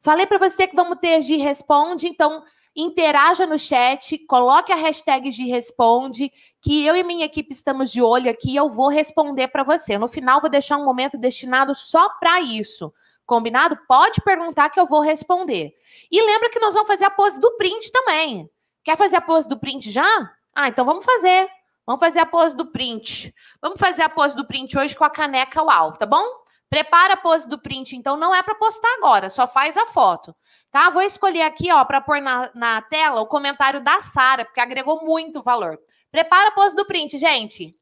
Falei 0.00 0.24
para 0.24 0.38
você 0.38 0.68
que 0.68 0.76
vamos 0.76 0.98
ter 1.00 1.20
G 1.22 1.36
responde, 1.38 2.06
então 2.06 2.42
interaja 2.80 3.46
no 3.46 3.58
chat, 3.58 4.18
coloque 4.26 4.72
a 4.72 4.76
hashtag 4.76 5.30
de 5.30 5.44
responde, 5.46 6.32
que 6.60 6.84
eu 6.84 6.96
e 6.96 7.02
minha 7.02 7.26
equipe 7.26 7.52
estamos 7.52 7.90
de 7.90 8.02
olho 8.02 8.30
aqui 8.30 8.52
e 8.52 8.56
eu 8.56 8.68
vou 8.70 8.88
responder 8.88 9.48
para 9.48 9.62
você. 9.62 9.98
No 9.98 10.08
final, 10.08 10.40
vou 10.40 10.50
deixar 10.50 10.76
um 10.76 10.84
momento 10.84 11.18
destinado 11.18 11.74
só 11.74 12.08
para 12.18 12.40
isso. 12.40 12.92
Combinado? 13.26 13.78
Pode 13.86 14.20
perguntar 14.22 14.70
que 14.70 14.80
eu 14.80 14.86
vou 14.86 15.00
responder. 15.00 15.72
E 16.10 16.20
lembra 16.24 16.50
que 16.50 16.58
nós 16.58 16.74
vamos 16.74 16.88
fazer 16.88 17.04
a 17.04 17.10
pose 17.10 17.40
do 17.40 17.56
print 17.56 17.92
também. 17.92 18.50
Quer 18.82 18.96
fazer 18.96 19.16
a 19.16 19.20
pose 19.20 19.48
do 19.48 19.58
print 19.58 19.90
já? 19.90 20.32
Ah, 20.54 20.68
então 20.68 20.84
vamos 20.84 21.04
fazer. 21.04 21.48
Vamos 21.86 22.00
fazer 22.00 22.20
a 22.20 22.26
pose 22.26 22.56
do 22.56 22.66
print. 22.66 23.34
Vamos 23.60 23.78
fazer 23.78 24.02
a 24.02 24.08
pose 24.08 24.34
do 24.36 24.46
print 24.46 24.76
hoje 24.78 24.96
com 24.96 25.04
a 25.04 25.10
caneca 25.10 25.62
UAU, 25.62 25.92
tá 25.92 26.06
bom? 26.06 26.24
Prepara 26.70 27.14
a 27.14 27.16
pose 27.16 27.48
do 27.48 27.60
print, 27.60 27.96
então 27.96 28.16
não 28.16 28.32
é 28.32 28.42
para 28.44 28.54
postar 28.54 28.88
agora, 28.98 29.28
só 29.28 29.46
faz 29.48 29.76
a 29.76 29.86
foto, 29.86 30.34
tá? 30.70 30.88
Vou 30.88 31.02
escolher 31.02 31.42
aqui, 31.42 31.70
ó, 31.72 31.84
para 31.84 32.00
pôr 32.00 32.20
na, 32.22 32.48
na 32.54 32.80
tela 32.82 33.20
o 33.20 33.26
comentário 33.26 33.82
da 33.82 34.00
Sara, 34.00 34.44
porque 34.44 34.60
agregou 34.60 35.04
muito 35.04 35.42
valor. 35.42 35.78
Prepara 36.12 36.48
a 36.50 36.52
pose 36.52 36.76
do 36.76 36.86
print, 36.86 37.18
gente. 37.18 37.76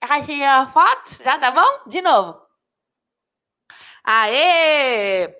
Aqui 0.00 0.42
a 0.44 0.66
foto, 0.66 1.22
já 1.22 1.38
tá 1.38 1.50
bom? 1.50 1.88
De 1.88 2.02
novo. 2.02 2.44
Aê! 4.04 5.34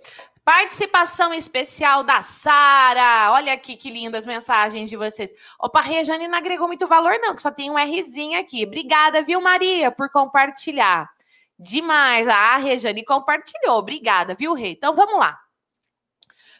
Participação 0.44 1.32
especial 1.32 2.02
da 2.02 2.22
Sara. 2.22 3.32
Olha 3.32 3.54
aqui 3.54 3.76
que 3.76 3.90
lindas 3.90 4.26
mensagens 4.26 4.90
de 4.90 4.96
vocês. 4.96 5.34
Opa, 5.58 5.80
Rejane 5.80 6.28
não 6.28 6.36
agregou 6.36 6.66
muito 6.66 6.86
valor, 6.86 7.18
não, 7.18 7.34
que 7.34 7.40
só 7.40 7.50
tem 7.50 7.70
um 7.70 7.76
Rzinho 7.76 8.38
aqui. 8.38 8.64
Obrigada, 8.66 9.22
viu, 9.22 9.40
Maria, 9.40 9.90
por 9.90 10.10
compartilhar. 10.10 11.10
Demais. 11.58 12.28
Ah, 12.28 12.54
a 12.54 12.56
Rejane 12.58 13.04
compartilhou. 13.04 13.78
Obrigada, 13.78 14.34
viu, 14.34 14.52
Rei? 14.52 14.72
Então 14.72 14.94
vamos 14.94 15.18
lá. 15.18 15.43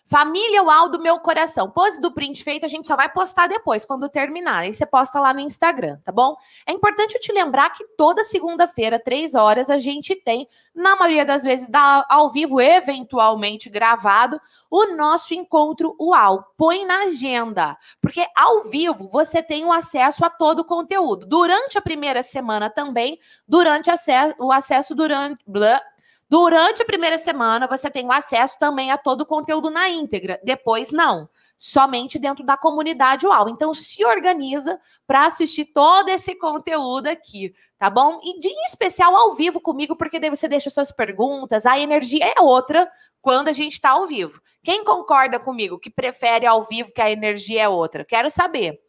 Família 0.07 0.63
UAU 0.63 0.91
do 0.91 1.01
meu 1.01 1.19
coração. 1.19 1.71
Pose 1.71 1.99
do 2.01 2.13
print 2.13 2.45
feito 2.45 2.67
a 2.67 2.69
gente 2.69 2.87
só 2.87 2.95
vai 2.95 3.09
postar 3.09 3.47
depois, 3.47 3.85
quando 3.87 4.09
terminar. 4.09 4.59
Aí 4.59 4.75
você 4.75 4.85
posta 4.85 5.19
lá 5.19 5.33
no 5.33 5.41
Instagram, 5.41 5.99
tá 6.05 6.13
bom? 6.13 6.37
É 6.67 6.73
importante 6.73 7.15
eu 7.15 7.21
te 7.21 7.33
lembrar 7.33 7.71
que 7.71 7.85
toda 7.97 8.23
segunda-feira, 8.23 8.99
três 8.99 9.35
horas, 9.35 9.71
a 9.71 9.79
gente 9.79 10.15
tem, 10.15 10.47
na 10.75 10.95
maioria 10.95 11.25
das 11.25 11.43
vezes, 11.43 11.71
ao 12.09 12.31
vivo, 12.31 12.61
eventualmente 12.61 13.71
gravado, 13.71 14.39
o 14.71 14.95
nosso 14.95 15.33
encontro 15.33 15.97
UAU. 15.99 16.45
Põe 16.57 16.85
na 16.85 17.05
agenda, 17.05 17.77
porque 18.01 18.27
ao 18.37 18.65
vivo 18.65 19.09
você 19.09 19.43
tem 19.43 19.65
o 19.65 19.73
acesso 19.73 20.25
a 20.25 20.29
todo 20.29 20.61
o 20.61 20.65
conteúdo. 20.65 21.27
Durante 21.27 21.79
a 21.79 21.83
primeira 21.83 22.23
semana 22.23 22.69
também, 22.69 23.19
durante 23.49 23.91
o 24.39 24.53
acesso 24.53 24.95
durante. 24.95 25.43
Durante 26.35 26.83
a 26.83 26.85
primeira 26.85 27.17
semana, 27.17 27.69
você 27.69 27.89
tem 27.89 28.05
o 28.07 28.11
acesso 28.11 28.59
também 28.59 28.91
a 28.91 28.99
todo 28.99 29.21
o 29.21 29.27
conteúdo 29.27 29.71
na 29.71 29.89
íntegra. 29.89 30.41
Depois, 30.43 30.91
não. 30.91 31.29
Somente 31.57 32.19
dentro 32.19 32.45
da 32.45 32.57
comunidade 32.57 33.25
UAU. 33.25 33.51
Então, 33.51 33.73
se 33.73 34.05
organiza 34.05 34.81
para 35.07 35.27
assistir 35.27 35.67
todo 35.67 36.09
esse 36.09 36.35
conteúdo 36.35 37.07
aqui, 37.07 37.55
tá 37.79 37.89
bom? 37.89 38.19
E 38.25 38.41
de 38.41 38.49
especial 38.67 39.15
ao 39.15 39.37
vivo 39.37 39.61
comigo, 39.61 39.95
porque 39.95 40.19
daí 40.19 40.29
você 40.29 40.49
deixa 40.49 40.71
suas 40.71 40.91
perguntas. 40.91 41.65
A 41.67 41.79
energia 41.79 42.25
é 42.37 42.41
outra 42.41 42.91
quando 43.23 43.47
a 43.47 43.53
gente 43.53 43.75
está 43.75 43.91
ao 43.91 44.05
vivo. 44.05 44.43
Quem 44.61 44.83
concorda 44.83 45.39
comigo 45.39 45.79
que 45.79 45.89
prefere 45.89 46.47
ao 46.47 46.65
vivo 46.65 46.93
que 46.93 47.01
a 47.01 47.13
energia 47.13 47.63
é 47.63 47.69
outra? 47.69 48.05
Quero 48.05 48.29
saber. 48.29 48.81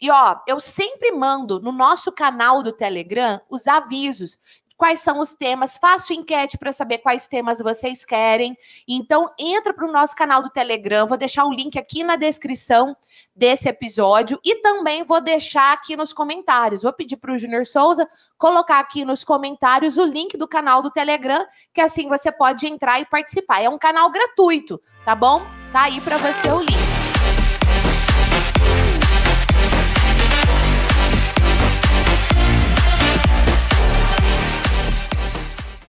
E 0.00 0.10
ó, 0.10 0.40
eu 0.48 0.58
sempre 0.58 1.12
mando 1.12 1.60
no 1.60 1.70
nosso 1.70 2.10
canal 2.10 2.62
do 2.62 2.72
Telegram 2.72 3.38
os 3.50 3.66
avisos 3.66 4.38
quais 4.80 5.00
são 5.00 5.20
os 5.20 5.34
temas, 5.34 5.76
faço 5.76 6.14
enquete 6.14 6.56
para 6.56 6.72
saber 6.72 6.98
quais 6.98 7.26
temas 7.26 7.58
vocês 7.58 8.02
querem. 8.02 8.56
Então, 8.88 9.30
entra 9.38 9.74
para 9.74 9.86
o 9.86 9.92
nosso 9.92 10.16
canal 10.16 10.42
do 10.42 10.48
Telegram, 10.48 11.06
vou 11.06 11.18
deixar 11.18 11.44
o 11.44 11.52
link 11.52 11.78
aqui 11.78 12.02
na 12.02 12.16
descrição 12.16 12.96
desse 13.36 13.68
episódio 13.68 14.40
e 14.42 14.56
também 14.62 15.04
vou 15.04 15.20
deixar 15.20 15.74
aqui 15.74 15.94
nos 15.94 16.14
comentários. 16.14 16.82
Vou 16.82 16.94
pedir 16.94 17.18
para 17.18 17.30
o 17.30 17.36
Júnior 17.36 17.66
Souza 17.66 18.08
colocar 18.38 18.78
aqui 18.78 19.04
nos 19.04 19.22
comentários 19.22 19.98
o 19.98 20.04
link 20.06 20.38
do 20.38 20.48
canal 20.48 20.82
do 20.82 20.90
Telegram, 20.90 21.44
que 21.74 21.82
assim 21.82 22.08
você 22.08 22.32
pode 22.32 22.66
entrar 22.66 22.98
e 23.00 23.04
participar. 23.04 23.60
É 23.60 23.68
um 23.68 23.78
canal 23.78 24.10
gratuito, 24.10 24.80
tá 25.04 25.14
bom? 25.14 25.42
Tá 25.74 25.82
aí 25.82 26.00
para 26.00 26.16
você 26.16 26.50
o 26.50 26.60
link. 26.60 26.99